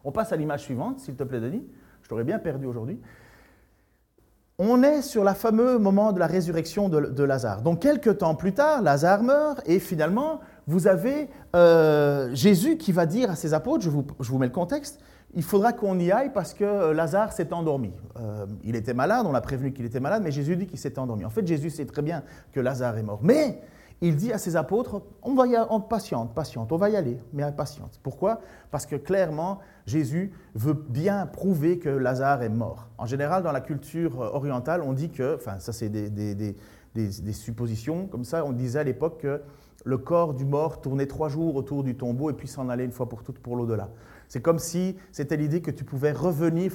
[0.05, 1.67] On passe à l'image suivante, s'il te plaît, Denis.
[2.03, 3.01] Je t'aurais bien perdu aujourd'hui.
[4.59, 7.63] On est sur le fameux moment de la résurrection de, Lazare.
[7.63, 13.05] Donc quelques temps plus tard, Lazare meurt et finalement, vous avez euh, Jésus qui va
[13.05, 15.01] dire à ses apôtres, je vous mets le contexte,
[15.35, 17.93] il faudra qu'on y aille parce que euh, Lazare s'est endormi.
[18.21, 20.99] Euh, il était malade, on a prévenu qu'il était malade, mais Jésus dit qu'il s'est
[20.99, 21.25] endormi.
[21.25, 23.21] En fait, Jésus sait très bien que Lazare est mort.
[23.23, 23.61] Mais
[24.05, 26.97] il dit à ses apôtres, on va y aller, on patiente, patiente, on va y
[26.97, 27.99] aller, mais patiente.
[28.03, 28.41] Pourquoi?
[28.71, 32.89] Parce que clairement, Jésus veut bien prouver que Lazare est mort.
[32.99, 37.33] En général, dans la culture euh, orientale, on dit que, enfin ça c'est des, des,
[37.33, 39.41] suppositions, comme ça on disait à l'époque que
[39.87, 42.93] le corps du mort tournait trois jours autour du tombeau et puis s'en allait une
[42.93, 43.89] fois pour toutes pour l'au-delà.
[44.29, 46.73] C'est comme si c'était l'idée que tu pouvais revenir.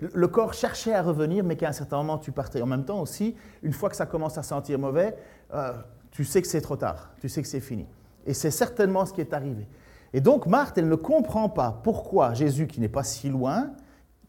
[0.00, 2.62] le corps cherchait à revenir, mais qu'à un certain moment, tu partais.
[2.62, 5.16] En même temps aussi, une fois que ça commence à sentir mauvais,
[5.54, 5.72] euh,
[6.18, 7.86] tu sais que c'est trop tard, tu sais que c'est fini.
[8.26, 9.68] Et c'est certainement ce qui est arrivé.
[10.12, 13.70] Et donc Marthe, elle ne comprend pas pourquoi Jésus, qui n'est pas si loin,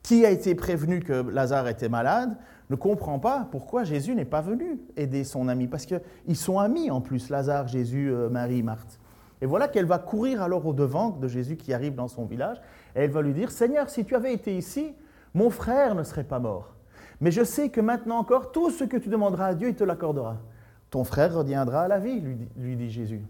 [0.04, 2.38] qui a été prévenu que Lazare était malade,
[2.70, 5.66] ne comprend pas pourquoi Jésus n'est pas venu aider son ami.
[5.66, 9.00] Parce qu'ils sont amis en plus, Lazare, Jésus, euh, Marie, Marthe.
[9.42, 12.62] Et voilà qu'elle va courir alors au devant de Jésus qui arrive dans son village,
[12.96, 14.94] et elle va lui dire, Seigneur, si tu avais été ici,
[15.34, 16.76] mon frère ne serait pas mort.
[17.20, 19.84] Mais je sais que maintenant encore, tout ce que tu demanderas à Dieu, il te
[19.84, 20.38] l'accordera.
[20.90, 22.20] Ton frère reviendra à la vie,
[22.58, 23.22] lui dit, Jésus.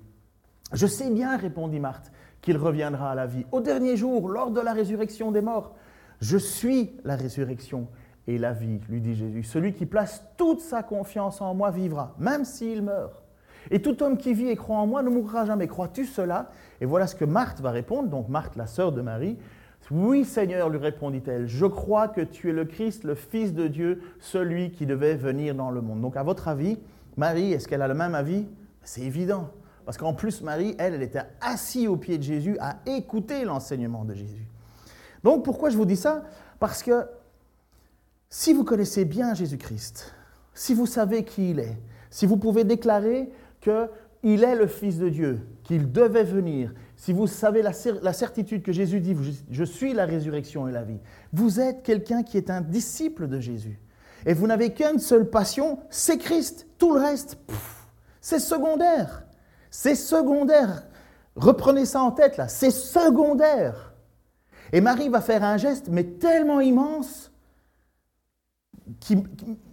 [0.74, 4.62] Je sais bien, répondit Marthe, qu'il reviendra à la vie au dernier jour, lors de
[4.62, 5.76] la résurrection des morts.
[6.22, 7.88] Je suis la résurrection
[8.28, 9.43] et la vie, lui dit Jésus.
[9.43, 13.24] Celui qui place toute sa confiance en moi vivra, même s'il meurt.
[13.72, 15.67] Et tout homme qui vit et croit en moi ne mourra jamais.
[15.67, 16.50] Crois-tu cela?
[16.82, 18.10] Et voilà ce que Marthe va répondre.
[18.10, 19.38] Donc Marthe, la sœur de Marie,
[19.91, 24.02] oui Seigneur, lui répondit-elle, je crois que tu es le Christ, le Fils de Dieu,
[24.19, 26.02] celui qui devait venir dans le monde.
[26.02, 26.78] Donc à votre avis,
[27.17, 28.45] Marie, est-ce qu'elle a le même avis?
[28.84, 29.50] C'est évident.
[29.86, 34.06] Parce qu'en plus, Marie, elle, elle était assise au pied de Jésus à écouter l'enseignement
[34.06, 34.48] de Jésus.
[35.24, 36.24] Donc pourquoi je vous dis ça?
[36.60, 37.06] Parce que
[38.30, 40.13] si vous connaissez bien Jésus-Christ,
[40.54, 41.78] si vous savez qui il est,
[42.10, 47.28] si vous pouvez déclarer qu'il est le Fils de Dieu, qu'il devait venir, si vous
[47.28, 47.74] savez la,
[48.13, 49.15] certitude que Jésus dit,
[49.50, 51.00] je suis la résurrection et la vie,
[51.34, 53.80] vous êtes quelqu'un qui est un disciple de Jésus.
[54.30, 56.68] Et vous n'avez qu'une seule passion, c'est Christ.
[56.78, 57.39] Tout le reste,
[58.22, 59.24] c'est secondaire.
[59.72, 60.84] C'est secondaire.
[61.36, 63.96] Reprenez ça en tête là, c'est secondaire.
[64.72, 67.32] Et Marie va faire un geste, mais tellement immense,
[69.00, 69.18] qui,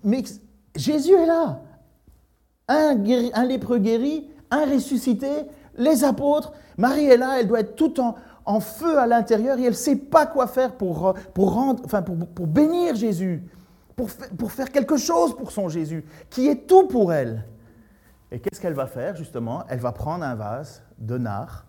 [0.03, 0.25] mais
[0.75, 1.61] Jésus est là.
[2.69, 2.95] Un,
[3.45, 5.29] lépreux guéri, un ressuscité,
[5.77, 6.55] les apôtres.
[6.79, 8.15] Marie est là, elle doit être tout en,
[8.47, 12.01] en feu à l'intérieur et elle ne sait pas quoi faire pour, pour, rendre, enfin
[12.01, 13.43] pour, pour bénir Jésus,
[13.97, 17.47] pour, faire quelque chose pour son Jésus, qui est tout pour elle.
[18.31, 19.65] Et qu'est-ce qu'elle va faire justement?
[19.69, 21.67] Elle va prendre un vase de nard,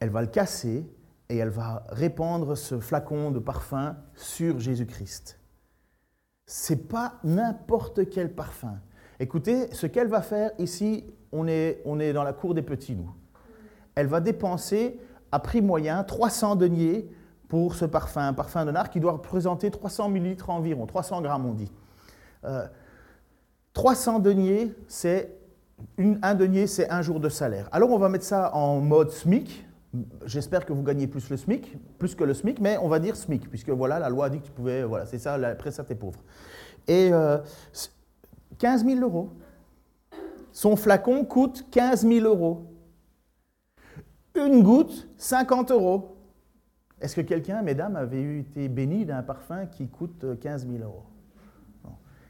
[0.00, 0.84] elle va le casser
[1.28, 5.38] et elle va répandre ce flacon de parfum sur Jésus-Christ.
[6.46, 8.78] C'est pas n'importe quel parfum.
[9.20, 12.96] Écoutez, ce qu'elle va faire ici, on est, on est dans la cour des petits,
[12.96, 13.14] nous.
[13.94, 15.00] Elle va dépenser
[15.30, 17.08] à prix moyen 300 deniers
[17.54, 21.46] pour ce parfum, un parfum de nard qui doit représenter 300 millilitres environ, 300 grammes
[21.46, 21.70] on dit.
[23.74, 25.38] 300 euh, deniers, c'est
[26.20, 27.68] un denier, c'est un jour de salaire.
[27.70, 29.64] Alors on va mettre ça en mode SMIC.
[30.26, 33.14] J'espère que vous gagnez plus le SMIC, plus que le SMIC, mais on va dire
[33.14, 35.94] SMIC, puisque voilà, la loi dit que tu pouvais, voilà, c'est ça, après ça, t'es
[35.94, 36.24] pauvre.
[36.88, 37.10] Et
[38.58, 39.30] 15 euh, 000 euros.
[40.50, 42.64] Son flacon coûte 15 000 euros.
[44.34, 46.13] Une goutte, 50 euros.
[47.04, 51.04] Est-ce que quelqu'un, mesdames, avait été béni d'un parfum qui coûte 15 000 euros?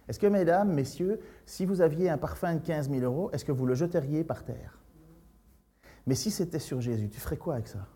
[0.09, 3.53] Est-ce que, mesdames, messieurs, si vous aviez un parfum de 15 000 euros, est-ce que
[3.53, 4.81] vous le jeteriez par terre?
[6.09, 7.87] Mais si c'était sur Jésus, tu ferais quoi avec ça?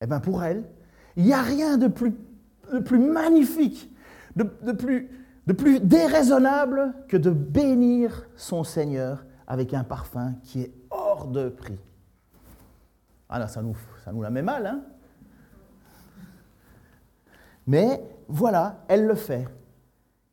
[0.00, 0.64] Eh bien, pour elle,
[1.16, 2.14] il n'y a rien de plus,
[2.98, 3.94] magnifique,
[4.34, 11.50] de plus déraisonnable que de bénir son Seigneur avec un parfum qui est hors de
[11.50, 11.78] prix.
[13.36, 13.74] Ah là, ça nous,
[14.22, 14.84] la met mal, hein
[17.66, 19.48] Mais voilà, elle le fait.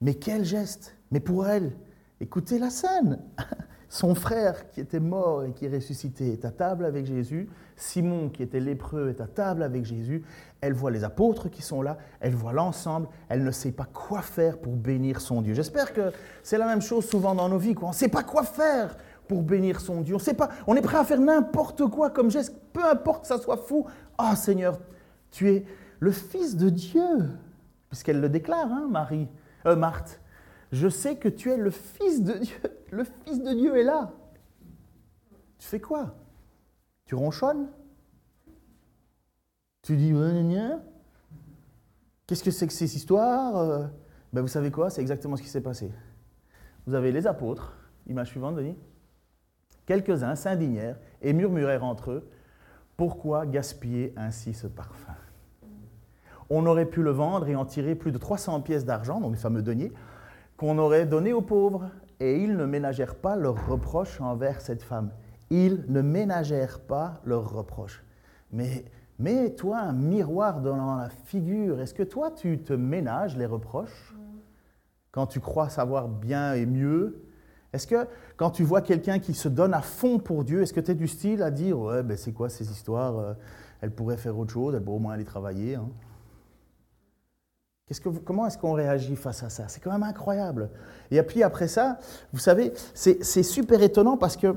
[0.02, 1.72] Mais quel geste Mais pour elle,
[2.20, 3.18] écoutez la scène.
[3.90, 7.50] Son frère qui était mort et qui est ressuscité est à table avec Jésus.
[7.76, 10.24] Simon qui était lépreux est à table avec Jésus.
[10.62, 11.98] Elle voit les apôtres qui sont là.
[12.20, 13.08] Elle voit l'ensemble.
[13.30, 15.56] Elle ne sait pas quoi faire pour bénir son Dieu.
[15.56, 16.12] J'espère que
[16.44, 17.74] c'est la même chose souvent dans nos vies.
[17.74, 17.88] Quoi.
[17.88, 18.96] On ne sait pas quoi faire
[19.32, 20.14] pour bénir son Dieu.
[20.14, 23.28] On sait pas, on est prêt à faire n'importe quoi comme geste, peu importe que
[23.30, 23.88] ça soit fou.
[24.18, 24.78] Ah Seigneur,
[25.32, 25.66] tu es
[26.02, 27.30] le Fils de Dieu,
[27.88, 29.30] puisqu'elle le déclare, hein, Marie,
[29.66, 30.20] euh, Marthe.
[30.74, 32.58] Je sais que tu es le Fils de Dieu.
[32.92, 34.12] Le Fils de Dieu est là.
[35.58, 36.14] Tu fais quoi?
[37.06, 37.70] Tu ronchonnes?
[39.82, 40.14] Tu dis
[42.28, 43.86] Qu'est-ce que c'est que ces histoires euh,
[44.34, 44.90] ben Vous savez quoi?
[44.90, 45.90] C'est exactement ce qui s'est passé.
[46.86, 48.76] Vous avez les apôtres, image suivante, Denis.
[49.92, 52.30] Quelques-uns s'indignèrent et murmurèrent entre eux
[52.96, 55.12] Pourquoi gaspiller ainsi ce parfum?
[56.50, 59.38] On aurait pu le vendre et en tirer plus de 300 pièces d'argent, donc les
[59.38, 59.92] fameux deniers,
[60.56, 61.90] qu'on aurait donné aux pauvres.
[62.22, 65.12] Et ils ne ménagèrent pas leurs reproches envers cette femme.
[65.50, 68.02] Ils ne ménagèrent pas leurs reproches.
[68.54, 68.86] Mais
[69.20, 71.82] mets-toi un miroir dans la figure.
[71.82, 74.16] Est-ce que toi, tu te ménages les reproches?
[75.12, 77.26] Quand tu crois savoir bien et mieux
[77.74, 80.82] est-ce que quand tu vois quelqu'un qui se donne à fond pour Dieu, est-ce que
[80.82, 83.34] tu es du style à dire Ouais, ben c'est quoi ces histoires euh,
[83.82, 85.76] Elle pourrait faire autre chose, elle pourrait au moins aller travailler.
[85.76, 85.88] Hein?
[88.00, 89.66] que comment est-ce qu'on réagit face à ça?
[89.68, 90.70] C'est quand même incroyable.
[91.10, 91.98] Et puis après ça,
[92.32, 94.56] vous savez, c'est super étonnant parce que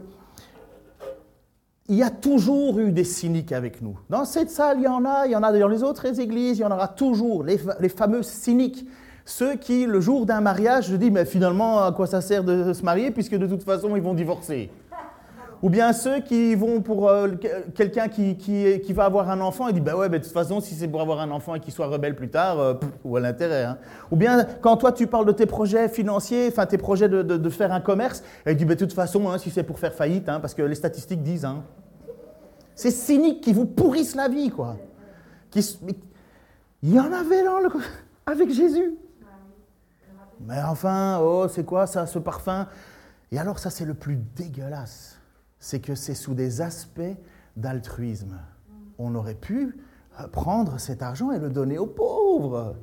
[1.86, 3.98] il y a toujours eu des cyniques avec nous.
[4.08, 6.58] Dans cette salle, il y en a, il y en a dans les autres églises,
[6.58, 8.88] il y en aura toujours, les, les fameux cyniques
[9.24, 12.72] ceux qui, le jour d'un mariage, se disent, mais finalement, à quoi ça sert de
[12.72, 14.70] se marier, puisque de toute façon, ils vont divorcer?
[15.64, 17.28] Ou bien ceux qui vont pour euh,
[17.74, 20.74] quelqu'un qui, qui, va avoir un enfant et dit, ben ouais, de toute façon, si
[20.74, 23.64] c'est pour avoir un enfant et qu'il soit rebelle plus tard, euh, où est l'intérêt
[23.64, 23.78] hein?
[24.10, 27.72] Ou bien quand toi, tu parles de tes projets financiers, enfin tes projets de, faire
[27.72, 30.38] un commerce, et dit, ben, de toute façon, hein, si c'est pour faire faillite, hein,
[30.38, 31.48] parce que les statistiques disent.
[32.74, 34.76] C'est cynique qui vous pourrissent la vie, quoi.
[35.54, 37.58] Il y en avait là,
[38.26, 38.98] avec Jésus.
[40.46, 42.66] Mais enfin, oh, c'est quoi ça, ce parfum?
[43.32, 45.18] Et alors ça, c'est le plus dégueulasse.
[45.58, 47.00] C'est que c'est sous des aspects
[47.56, 48.38] d'altruisme.
[48.98, 49.76] On aurait pu
[50.20, 52.76] euh, prendre cet argent et le donner aux pauvres.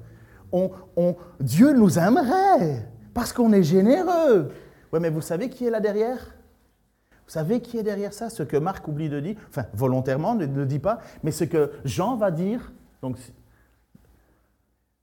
[0.52, 4.52] On, Dieu nous aimerait parce qu'on est généreux.
[4.92, 6.18] Oui, mais vous savez qui est là derrière?
[7.26, 8.30] Vous savez qui est derrière ça?
[8.30, 11.72] Ce que Marc oublie de dire, enfin volontairement ne le dit pas, mais ce que
[11.86, 12.74] Jean va dire.
[13.02, 13.18] Donc,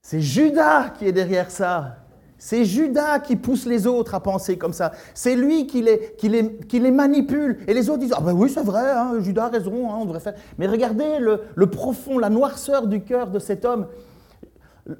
[0.02, 1.96] c'est Judas qui est derrière ça.
[2.38, 4.92] C'est Judas qui pousse les autres à penser comme ça.
[5.12, 7.58] C'est lui qui les, manipule.
[7.66, 10.04] Et les autres disent Ah ben oui, c'est vrai, hein, Judas a raison, hein, on
[10.04, 10.34] devrait faire.
[10.56, 13.88] Mais regardez le, le profond, la noirceur du cœur de cet homme.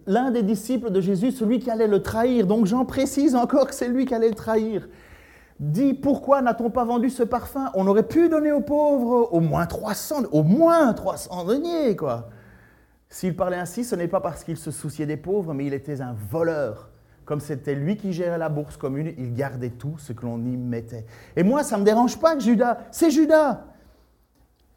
[0.06, 2.46] L'un des disciples de Jésus, celui qui allait le trahir.
[2.46, 4.88] Donc j'en précise encore que c'est lui qui allait le trahir.
[5.60, 7.70] Dit Pourquoi n'a-t-on pas vendu ce parfum?
[7.74, 12.30] On aurait pu donner aux pauvres au moins 300, au moins 300 deniers, quoi.
[13.08, 16.00] S'il parlait ainsi, ce n'est pas parce qu'il se souciait des pauvres, mais il était
[16.00, 16.90] un voleur
[17.28, 20.56] comme c'était lui qui gérait la bourse commune, il gardait tout ce que l'on y
[20.56, 21.04] mettait.
[21.36, 23.66] Et moi, ça ne me dérange pas que Judas, c'est Judas.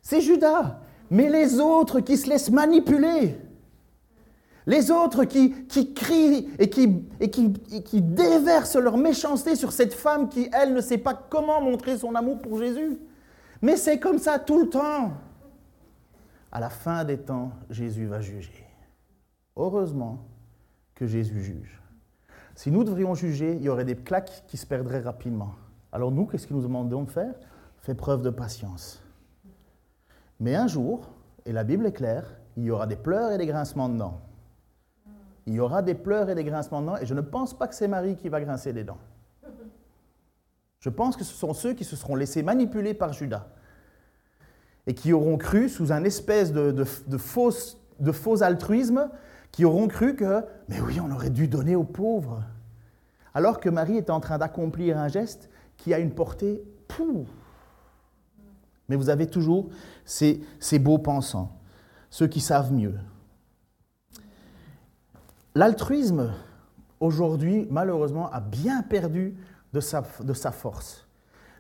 [0.02, 0.82] C'est Judas.
[1.10, 3.40] Mais les autres qui se laissent manipuler,
[4.68, 9.94] les autres qui, crient et qui, et, qui, et qui déversent leur méchanceté sur cette
[9.94, 13.00] femme qui, elle, ne sait pas comment montrer son amour pour Jésus.
[13.62, 15.14] Mais c'est comme ça tout le temps.
[16.52, 18.66] À la fin des temps, Jésus va juger.
[19.56, 20.26] Heureusement
[20.96, 21.81] que Jésus juge.
[22.56, 25.54] Si nous devrions juger, il y aurait des claques qui se perdraient rapidement.
[25.92, 27.34] Alors nous, qu'est-ce que nous demandons de faire?
[27.80, 29.04] Faire preuve de patience.
[30.40, 31.10] Mais un jour,
[31.46, 32.26] et la Bible est claire,
[32.58, 34.22] il y aura des pleurs et des grincements de dents.
[35.48, 37.68] Il y aura des pleurs et des grincements de dents, et je ne pense pas
[37.68, 39.00] que c'est Marie qui va grincer des dents.
[40.80, 43.48] Je pense que ce sont ceux qui se seront laissés manipuler par Judas
[44.88, 49.10] et qui auront cru, sous un espèce de, de, de faux altruisme,
[49.52, 52.44] qui auront cru que, mais oui, on aurait dû donner aux pauvres.
[53.34, 57.28] Alors que Marie est en train d'accomplir un geste qui a une portée pouf.
[58.90, 59.70] Mais vous avez toujours
[60.06, 60.42] ces,
[60.80, 61.58] beaux pensants,
[62.10, 62.96] ceux qui savent mieux.
[65.56, 66.34] L'altruisme,
[67.00, 69.36] aujourd'hui, malheureusement, a bien perdu
[69.74, 71.08] de sa force.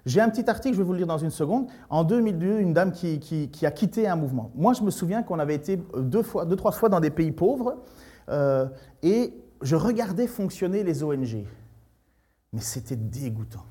[0.05, 1.67] J'ai un petit article, je vais vous le lire dans une seconde.
[1.89, 4.51] En 2002, une dame qui, a quitté un mouvement.
[4.55, 7.31] Moi, je me souviens qu'on avait été deux, fois, deux, trois fois dans des pays
[7.31, 7.77] pauvres
[8.29, 8.65] euh,
[9.03, 11.45] et je regardais fonctionner les ONG.
[12.53, 13.63] Mais c'était dégoûtant.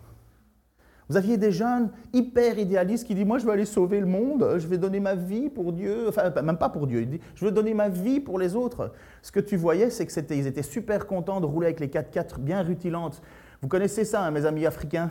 [1.09, 4.55] Vous aviez des jeunes hyper idéalistes qui disent Moi, je vais aller sauver le monde,
[4.59, 6.07] je vais donner ma vie pour Dieu.
[6.09, 7.03] Enfin, même pas pour Dieu.
[7.03, 8.93] Ils disent Je veux donner ma vie pour les autres.
[9.21, 12.63] Ce que tu voyais, c'est qu'ils étaient super contents de rouler avec les 4x4 bien
[12.63, 13.21] rutilantes.
[13.61, 15.11] Vous connaissez ça, hein, mes amis africains?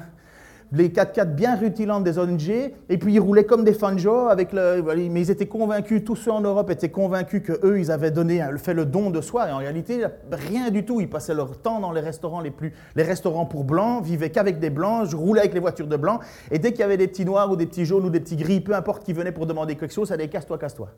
[0.72, 4.84] Les 4x4 bien rutilantes des ONG, et puis ils roulaient comme des fanjo, avec le,
[4.84, 8.76] mais ils étaient convaincus, tous ceux en Europe étaient convaincus qu'eux, ils avaient donné, fait
[8.76, 11.02] le don de soi, et en réalité, rien du tout.
[11.02, 14.60] Ils passaient leur temps dans les restaurants les plus, les restaurants pour blancs, vivaient qu'avec
[14.60, 17.26] des blancs, roulais avec les voitures de blancs, et dès qu'il y avait des petits
[17.26, 19.76] noirs ou des petits jaunes ou des petits gris, peu importe qui venaient pour demander
[19.76, 20.90] quelque chose, ça allait casse-toi, casse-toi.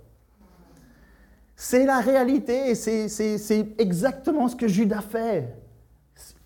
[1.56, 5.54] C'est la réalité, c'est exactement ce que Judas fait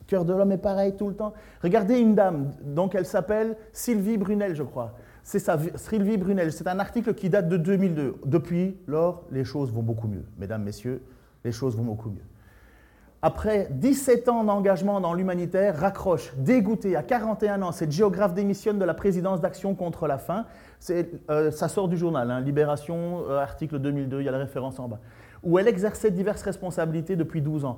[0.07, 1.33] cœur de l'homme est pareil tout le temps.
[1.63, 4.93] Regardez une dame, donc elle s'appelle Sylvie Brunel, je crois.
[5.23, 6.51] C'est ça, Sylvie Brunel.
[6.51, 8.17] C'est un article qui date de 2002.
[8.25, 10.25] Depuis lors, les choses vont beaucoup mieux.
[10.37, 11.01] Mesdames, Messieurs,
[11.43, 12.21] les choses vont beaucoup mieux.
[13.23, 18.85] Après 17 ans d'engagement dans l'humanitaire, raccroche, dégoûté, à 41 ans, cette géographe démissionne de
[18.85, 20.45] la présidence d'Action contre la faim.
[20.91, 24.77] Euh, ça sort du journal, hein, Libération, euh, article 2002, il y a la référence
[24.79, 24.99] en bas,
[25.41, 27.77] où elle exerçait diverses responsabilités depuis 12 ans.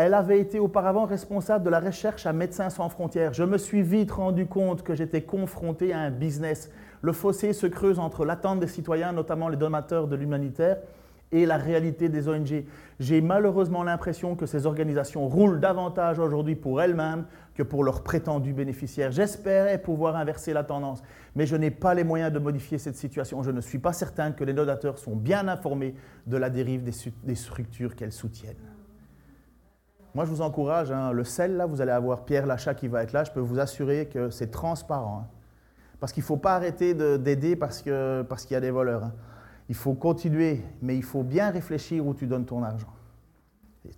[0.00, 3.32] Elle avait été auparavant responsable de la recherche à Médecins sans frontières.
[3.32, 6.70] Je me suis vite rendu compte que j'étais confronté à un business.
[7.02, 10.76] Le fossé se creuse entre l'attente des citoyens, notamment les donateurs de l'humanitaire,
[11.32, 12.64] et la réalité des ONG.
[13.00, 17.24] J'ai malheureusement l'impression que ces organisations roulent davantage aujourd'hui pour elles-mêmes
[17.56, 19.10] que pour leurs prétendus bénéficiaires.
[19.10, 21.02] J'espérais pouvoir inverser la tendance,
[21.34, 23.42] mais je n'ai pas les moyens de modifier cette situation.
[23.42, 25.96] Je ne suis pas certain que les donateurs sont bien informés
[26.28, 28.77] de la dérive des, structures qu'elles soutiennent.
[30.18, 33.04] Moi, je vous encourage, hein, le sel, là, vous allez avoir Pierre Lachat qui va
[33.04, 35.20] être là, je peux vous assurer que c'est transparent.
[35.22, 35.28] Hein.
[36.00, 39.04] Parce qu'il ne faut pas arrêter d'aider parce qu'il y a des voleurs.
[39.04, 39.12] Hein.
[39.68, 42.92] Il faut continuer, mais il faut bien réfléchir où tu donnes ton argent.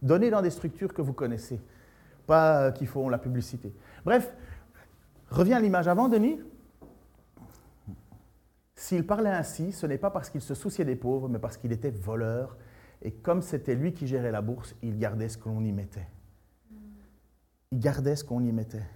[0.03, 1.59] Donnez dans des structures que vous connaissez,
[2.27, 3.73] pas euh, qui font la publicité.
[4.05, 4.31] Bref,
[5.31, 6.39] reviens à l'image avant, Denis.
[8.75, 11.73] S'il parlait ainsi, ce n'est pas parce qu'il se souciait des pauvres, mais parce qu'il
[11.73, 12.59] était voleur
[13.03, 16.07] et comme c'était lui qui gérait la bourse, il gardait ce qu'on y mettait.
[17.73, 18.87] Il gardait ce qu'on y mettait.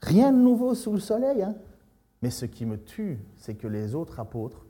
[0.00, 1.42] Rien de nouveau sous le soleil.
[1.42, 1.56] Hein?
[2.22, 4.64] Mais ce qui me tue, c'est que les autres apôtres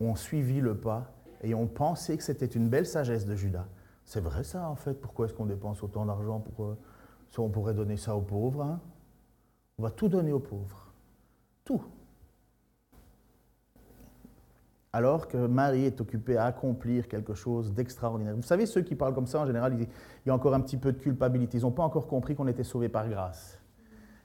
[0.00, 1.12] ont suivi le pas
[1.42, 3.66] et ont pensé que c'était une belle sagesse de Judas.
[4.04, 6.76] C'est vrai ça en fait, pourquoi est-ce qu'on dépense autant d'argent pour, euh,
[7.38, 8.62] On pourrait donner ça aux pauvres.
[8.62, 8.80] Hein?
[9.78, 10.92] On va tout donner aux pauvres.
[11.64, 11.82] Tout
[14.92, 18.34] alors que Marie est occupée à accomplir quelque chose d'extraordinaire.
[18.34, 19.86] Vous savez, ceux qui parlent comme ça, en général, il
[20.26, 21.58] y a encore un petit peu de culpabilité.
[21.58, 23.60] Ils n'ont pas encore compris qu'on était sauvé par grâce.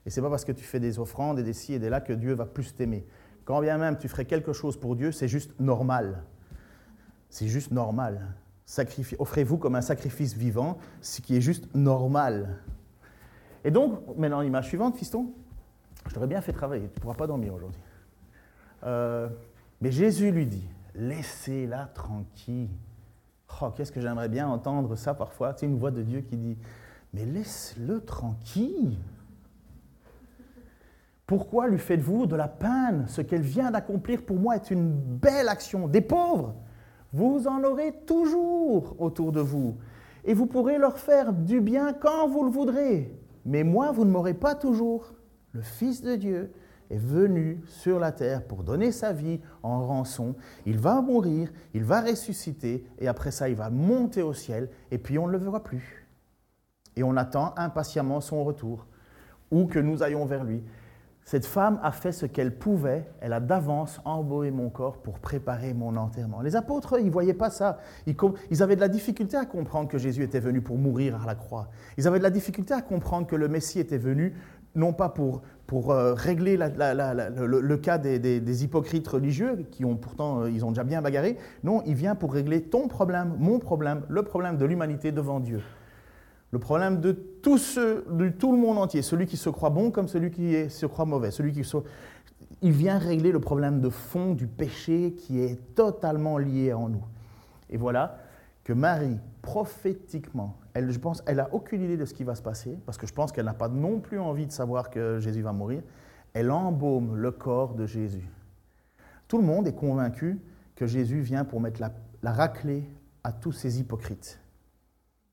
[0.06, 1.90] Et ce n'est pas parce que tu fais des offrandes et des ci et des
[1.90, 3.06] là que Dieu va plus t'aimer.
[3.44, 6.24] Quand bien même tu ferais quelque chose pour Dieu, c'est juste normal.
[7.30, 8.34] C'est juste normal.
[9.20, 12.60] offrez-vous comme un sacrifice vivant, ce qui est juste normal.
[13.64, 15.34] Et donc, maintenant l'image suivante, fiston,
[16.08, 17.82] je t'aurais bien fait travailler, tu ne pourras pas dormir aujourd'hui.
[18.84, 19.28] Euh,
[19.82, 22.70] mais Jésus lui dit, laissez-la tranquille.
[23.62, 26.58] Oh, qu'est-ce que j'aimerais bien entendre ça parfois, c'est une voix de Dieu qui dit,
[27.14, 28.98] mais laisse-le tranquille.
[31.26, 33.06] Pourquoi lui faites-vous de la peine?
[33.08, 35.88] Ce qu'elle vient d'accomplir pour moi est une belle action.
[35.88, 36.54] Des pauvres,
[37.14, 39.76] vous en aurez toujours autour de vous.
[40.24, 43.18] Et vous pourrez leur faire du bien quand vous le voudrez.
[43.46, 45.14] Mais moi, vous ne m'aurez pas toujours.
[45.52, 46.52] Le Fils de Dieu
[46.90, 50.36] est venu sur la terre pour donner sa vie en rançon.
[50.66, 54.98] Il va mourir, il va ressusciter, et après ça, il va monter au ciel, et
[54.98, 56.08] puis on ne le verra plus.
[56.96, 58.86] Et on attend impatiemment son retour,
[59.52, 60.64] ou que nous ayons vers lui.
[61.26, 65.74] Cette femme a fait ce qu'elle pouvait, elle a d'avance embaumé mon corps pour préparer
[65.74, 66.42] mon enterrement.
[66.42, 67.80] Les apôtres, ils ne voyaient pas ça.
[68.06, 71.34] Ils, avaient de la difficulté à comprendre que Jésus était venu pour mourir à la
[71.34, 71.70] croix.
[71.98, 74.36] Ils avaient de la difficulté à comprendre que le Messie était venu
[74.76, 80.42] non pas pour, pour euh, régler le, cas des, des, hypocrites religieux, qui ont pourtant,
[80.42, 81.38] euh, ils ont déjà bien bagarré.
[81.64, 85.62] Non, il vient pour régler ton problème, mon problème, le problème de l'humanité devant Dieu.
[86.52, 90.08] Le problème de tout, de tout le monde entier, celui qui se croit bon comme
[90.08, 91.64] celui qui se croit mauvais, celui qui
[92.62, 97.04] il vient régler le problème de fond du péché qui est totalement lié en nous.
[97.70, 98.20] Et voilà
[98.64, 101.00] que Marie, prophétiquement, elle, je
[101.34, 103.54] n'a aucune idée de ce qui va se passer, parce que je pense qu'elle n'a
[103.54, 105.82] pas non plus envie de savoir que Jésus va mourir.
[106.34, 108.30] Elle embaume le corps de Jésus.
[109.30, 110.38] Tout le monde est convaincu
[110.76, 112.84] que Jésus vient pour mettre la, la raclée
[113.24, 114.42] à tous ces hypocrites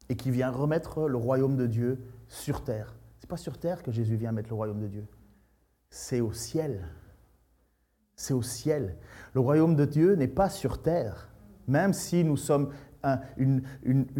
[0.09, 2.94] et qui vient remettre le royaume de Dieu sur terre.
[3.18, 5.07] Ce n'est pas sur terre que Jésus vient mettre le royaume de Dieu.
[5.90, 6.87] C'est au ciel.
[8.14, 8.96] C'est au ciel.
[9.35, 11.31] Le royaume de Dieu n'est pas sur terre,
[11.66, 12.70] même si nous sommes
[13.36, 13.62] une,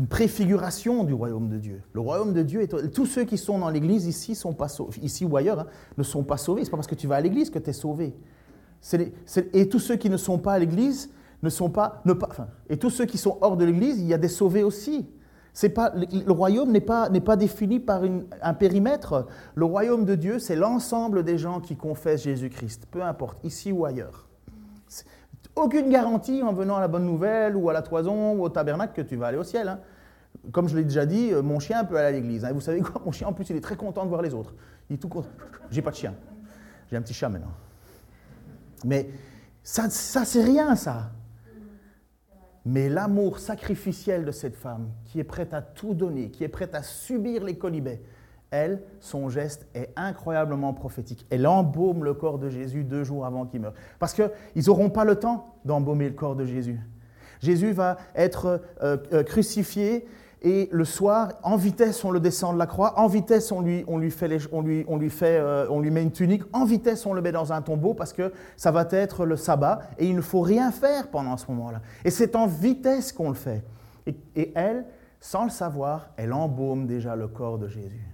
[0.09, 1.83] préfiguration du royaume de Dieu.
[1.92, 4.68] Le royaume de Dieu, est, tous ceux qui sont dans l'église ici, sont pas
[5.01, 5.66] ici ou ailleurs, hein,
[5.99, 6.62] ne sont pas sauvés.
[6.62, 8.14] Ce n'est pas parce que tu vas à l'église que tu es sauvé.
[9.53, 11.11] et tous ceux qui ne sont pas à l'église
[11.42, 12.29] ne sont pas, ne pas
[12.68, 15.07] et tous ceux qui sont hors de l'église, il y a des sauvés aussi.
[15.75, 18.03] Pas, le royaume n'est pas, pas, défini par
[18.40, 19.27] un périmètre.
[19.55, 23.85] Le royaume de Dieu, c'est l'ensemble des gens qui confessent Jésus-Christ, peu importe, ici ou
[23.85, 24.29] ailleurs.
[25.55, 28.95] Aucune garantie en venant à la bonne nouvelle ou à la toison ou au tabernacle
[28.95, 29.69] que tu vas aller au ciel.
[29.69, 29.81] Hein.
[30.51, 32.45] Comme je l'ai déjà dit, euh, mon chien peut aller à l'église.
[32.45, 32.53] Hein.
[32.53, 34.55] Vous savez quoi Mon chien, en plus, il est très content de voir les autres.
[34.88, 35.29] Il est tout content.
[35.71, 36.15] J'ai pas de chien.
[36.91, 37.53] J'ai un petit chat maintenant.
[38.85, 39.11] Mais
[39.62, 41.11] ça, ça c'est rien, ça.
[42.65, 46.75] Mais l'amour sacrificiel de cette femme, qui est prête à tout donner, qui est prête
[46.75, 48.01] à subir les colibets,
[48.53, 51.27] elle, son geste est incroyablement prophétique.
[51.31, 53.75] Elle embaume le corps de Jésus deux jours avant qu'il meure.
[53.99, 56.79] Parce qu'ils n'auront pas le temps d'embaumer le corps de Jésus.
[57.41, 60.07] Jésus va être euh, euh, crucifié
[60.45, 63.85] et le soir, en vitesse, on le descend de la croix, en vitesse, on lui,
[63.87, 66.65] on lui, fait, on lui, on lui, fait euh, on lui met une tunique, en
[66.65, 70.07] vitesse, on le met dans un tombeau parce que ça va être le sabbat et
[70.07, 71.81] il ne faut rien faire pendant ce moment-là.
[72.05, 73.65] Et c'est en vitesse qu'on le fait.
[74.35, 74.85] Et, elle,
[75.21, 78.12] sans le savoir, elle embaume déjà le corps de Jésus.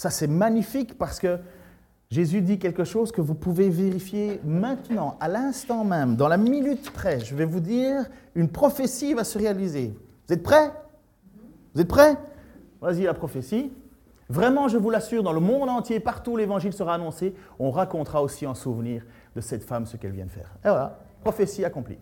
[0.00, 1.38] Ça, c'est magnifique parce que
[2.08, 6.90] Jésus dit quelque chose que vous pouvez vérifier maintenant, à l'instant même, dans la minute
[6.90, 7.20] près.
[7.20, 9.94] Je vais vous dire, une prophétie va se réaliser.
[10.26, 10.72] Vous êtes prêts?
[11.74, 12.16] Vous êtes prêts?
[12.80, 13.74] Vas-y, la prophétie.
[14.30, 18.22] Vraiment, je vous l'assure, dans le monde entier, partout où l'évangile sera annoncé, on racontera
[18.22, 19.04] aussi en souvenir
[19.36, 20.56] de cette femme ce qu'elle vient de faire.
[20.64, 21.98] Et voilà, prophétie accomplie.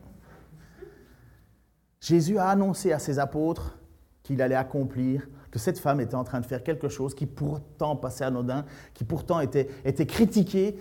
[2.00, 3.76] Jésus a annoncé à ses apôtres
[4.22, 7.96] qu'il allait accomplir, que cette femme était en train de faire quelque chose qui pourtant
[7.96, 10.78] passait anodin, qui pourtant était, était critiqué.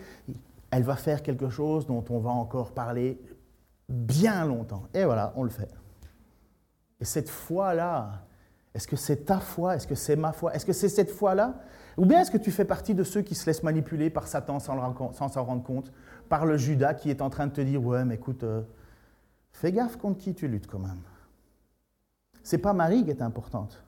[0.71, 3.19] Elle va faire quelque chose dont on va encore parler
[3.89, 4.83] bien longtemps.
[4.93, 5.69] Et voilà, on le fait.
[6.99, 8.25] Et cette foi-là,
[8.73, 9.75] est-ce que c'est ta foi?
[9.75, 10.53] Est-ce que c'est ma foi?
[10.53, 11.55] Est-ce que c'est cette foi-là?
[11.97, 14.59] Ou bien est-ce que tu fais partie de ceux qui se laissent manipuler par Satan
[14.59, 15.91] sans s'en rendre compte
[16.29, 18.61] Par le Judas qui est en train de te dire Ouais, mais écoute, euh,
[19.51, 21.01] fais gaffe contre qui tu luttes quand même.
[22.43, 23.83] C'est pas Marie qui est importante.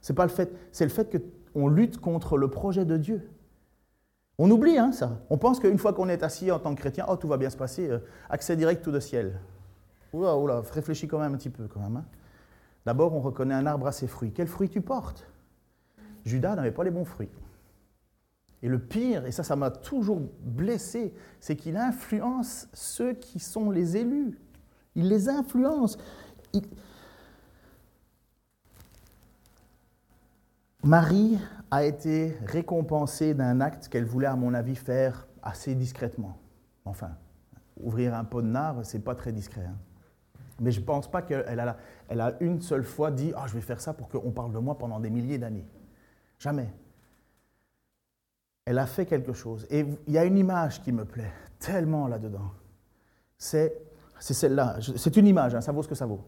[0.00, 1.20] C'est pas le fait, c'est le fait
[1.52, 3.28] qu'on lutte contre le projet de Dieu.
[4.38, 5.20] On oublie hein, ça.
[5.30, 7.50] On pense qu'une fois qu'on est assis en tant que chrétien, oh tout va bien
[7.50, 7.98] se passer, euh,
[8.30, 9.40] accès direct tout de ciel.
[10.12, 11.96] Oula, oula, réfléchis quand même un petit peu quand même.
[11.96, 12.04] Hein.
[12.86, 14.32] D'abord, on reconnaît un arbre à ses fruits.
[14.32, 15.26] Quels fruits tu portes?
[16.24, 17.30] Judas n'avait pas les bons fruits.
[18.62, 23.70] Et le pire, et ça, ça m'a toujours blessé, c'est qu'il influence ceux qui sont
[23.70, 24.38] les élus.
[24.94, 25.98] Il les influence.
[30.88, 31.38] Marie
[31.70, 36.38] a été récompensée d'un acte qu'elle voulait, à mon avis, faire assez discrètement.
[36.86, 37.10] Enfin,
[37.78, 39.66] ouvrir un pot de nard, c'est pas très discret.
[39.66, 39.76] Hein.
[40.60, 41.76] Mais je ne pense pas qu'elle a,
[42.08, 44.58] elle a une seule fois dit Ah, je vais faire ça pour qu'on parle de
[44.58, 45.66] moi pendant des milliers d'années.
[46.38, 46.72] Jamais.
[48.64, 49.66] Elle a fait quelque chose.
[49.68, 52.50] Et il y a une image qui me plaît tellement là-dedans.
[53.36, 53.78] C'est,
[54.18, 54.78] c'est celle-là.
[54.96, 56.24] C'est une image, hein, ça vaut ce que ça vaut.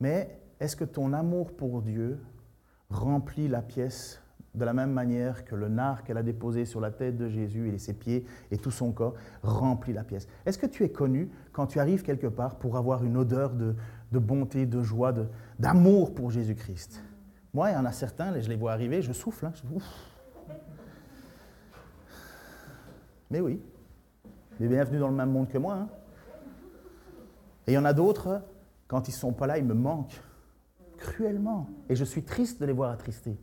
[0.00, 2.18] Mais est-ce que ton amour pour Dieu
[2.90, 4.20] remplit la pièce
[4.54, 7.72] de la même manière que le nard qu'elle a déposé sur la tête de Jésus
[7.72, 10.26] et ses pieds et tout son corps remplit la pièce.
[10.44, 13.76] Est-ce que tu es connu quand tu arrives quelque part pour avoir une odeur de,
[14.12, 15.14] bonté, de joie,
[15.58, 17.02] d'amour pour Jésus-Christ?
[17.54, 19.46] Moi, il y en a certains, je les vois arriver, je souffle.
[19.46, 19.52] Hein,
[23.30, 23.60] Mais oui,
[24.58, 25.74] mais bienvenue dans le même monde que moi.
[25.74, 25.88] Hein.
[27.68, 28.42] Et il y en a d'autres,
[28.88, 30.20] quand ils ne sont pas là, ils me manquent
[31.00, 31.68] cruellement.
[31.88, 33.36] Et je suis triste de les voir attristés.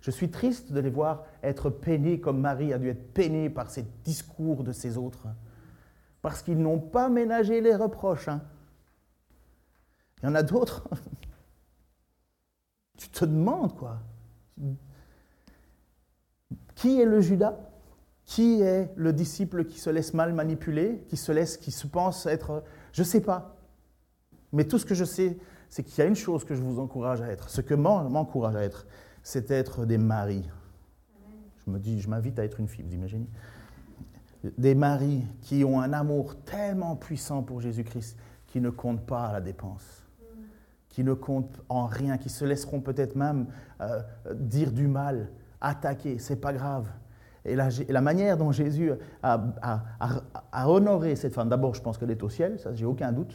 [0.00, 3.70] Je suis triste de les voir être peinés comme Marie a dû être peinée par
[3.70, 5.26] ces discours de ces autres.
[6.22, 8.28] Parce qu'ils n'ont pas ménagé les reproches.
[8.28, 8.40] Hein.
[10.22, 10.88] Il y en a d'autres.
[12.96, 13.98] tu te demandes quoi.
[16.74, 17.58] Qui est le Judas?
[18.24, 22.26] Qui est le disciple qui se laisse mal manipuler, qui se laisse, qui se pense
[22.26, 22.62] être.
[22.92, 23.56] Je ne sais pas.
[24.52, 25.36] Mais tout ce que je sais,
[25.70, 27.48] c'est qu'il y a une chose que je vous encourage à être.
[27.48, 28.86] Ce que m'encourage à être,
[29.22, 30.48] c'est être des maris.
[31.64, 33.28] Je me dis, je m'invite à être une fille, vous imaginez
[34.58, 38.18] Des maris qui ont un amour tellement puissant pour Jésus-Christ
[38.48, 40.04] qui ne comptent pas à la dépense,
[40.88, 43.46] qui ne comptent en rien, qui se laisseront peut-être même
[43.80, 44.02] euh,
[44.34, 46.88] dire du mal, attaquer, c'est pas grave.
[47.44, 48.90] Et la, la, manière dont Jésus
[49.22, 49.40] a,
[50.52, 53.34] a honoré cette femme, d'abord, je pense qu'elle est au ciel, ça, j'ai aucun doute.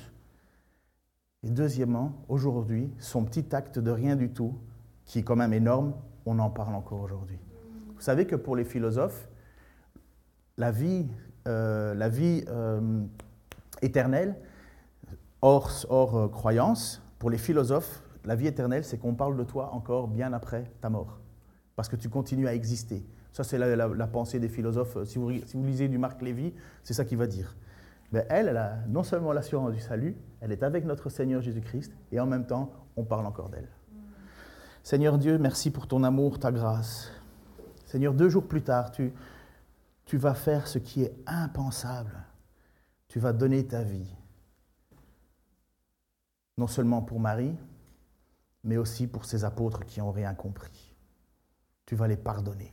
[1.45, 4.55] Et deuxièmement, aujourd'hui, son petit acte de rien du tout,
[5.05, 5.93] qui est quand même énorme,
[6.25, 7.37] on en parle encore aujourd'hui.
[7.95, 9.29] Vous savez que pour les philosophes,
[10.57, 11.05] la vie,
[11.47, 13.03] euh, la vie euh,
[13.83, 14.35] éternelle,
[15.43, 19.71] hors, hors euh, croyance, pour les philosophes, la vie éternelle, c'est qu'on parle de toi
[19.71, 21.19] encore bien après ta mort,
[21.75, 23.05] parce que tu continues à exister.
[23.33, 24.97] Ça, c'est la, pensée des philosophes.
[25.03, 27.55] Si vous, si vous lisez du Marc Lévy, c'est ça qu'il va dire.
[28.13, 32.19] Elle, elle a non seulement l'assurance du salut, elle est avec notre Seigneur Jésus-Christ, et
[32.19, 33.69] en même temps, on parle encore d'elle.
[34.83, 37.11] Seigneur Dieu, merci pour ton amour, ta grâce.
[37.85, 39.13] Seigneur, deux jours plus tard, tu,
[40.05, 42.23] tu vas faire ce qui est impensable.
[43.07, 44.15] Tu vas donner ta vie,
[46.57, 47.55] non seulement pour Marie,
[48.63, 50.95] mais aussi pour ces apôtres qui n'ont rien compris.
[51.85, 52.71] Tu vas les pardonner.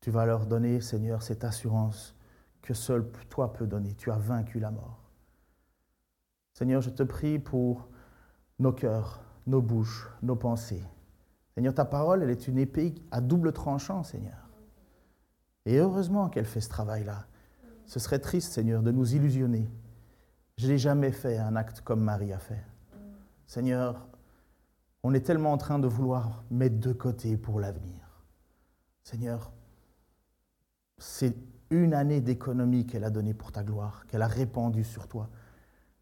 [0.00, 2.14] Tu vas leur donner, Seigneur, cette assurance
[2.62, 3.94] que seul toi peux donner.
[3.94, 5.10] Tu as vaincu la mort.
[6.54, 7.88] Seigneur, je te prie pour
[8.58, 10.84] nos cœurs, nos bouches, nos pensées.
[11.54, 14.48] Seigneur, ta parole, elle est une épée à double tranchant, Seigneur.
[15.66, 17.26] Et heureusement qu'elle fait ce travail-là.
[17.86, 19.68] Ce serait triste, Seigneur, de nous illusionner.
[20.56, 22.64] Je n'ai jamais fait un acte comme Marie a fait.
[23.46, 24.06] Seigneur,
[25.02, 28.24] on est tellement en train de vouloir mettre de côté pour l'avenir.
[29.02, 29.52] Seigneur,
[30.98, 31.34] c'est
[31.72, 35.30] une année d'économie qu'elle a donnée pour ta gloire, qu'elle a répandue sur toi.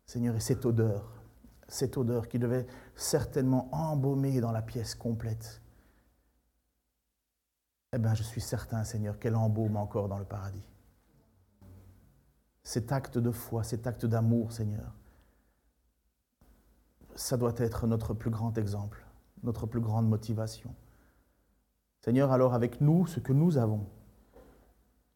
[0.05, 1.23] Seigneur, et cette odeur,
[1.69, 2.67] cette odeur qui devait
[2.97, 5.63] certainement embaumer dans la pièce complète.
[7.93, 10.67] Eh bien, je suis certain, Seigneur, qu'elle embaume encore dans le paradis.
[12.65, 14.93] Cet acte de foi, cet acte d'amour, Seigneur,
[17.15, 19.07] ça doit être notre plus grand exemple,
[19.45, 20.75] notre plus grande motivation.
[22.01, 23.87] Seigneur, alors avec nous, ce que nous avons,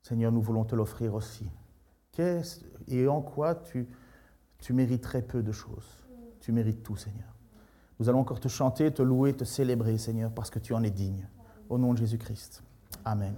[0.04, 1.50] Seigneur, nous voulons te l'offrir aussi.
[2.12, 3.88] Qu'est-ce et en quoi tu,
[4.58, 6.04] tu mériterais peu de choses
[6.44, 7.34] tu mérites tout, Seigneur.
[7.98, 10.90] Nous allons encore te chanter, te louer, te célébrer, Seigneur, parce que tu en es
[10.90, 11.26] digne.
[11.70, 12.62] Au nom de Jésus-Christ.
[13.02, 13.34] Amen.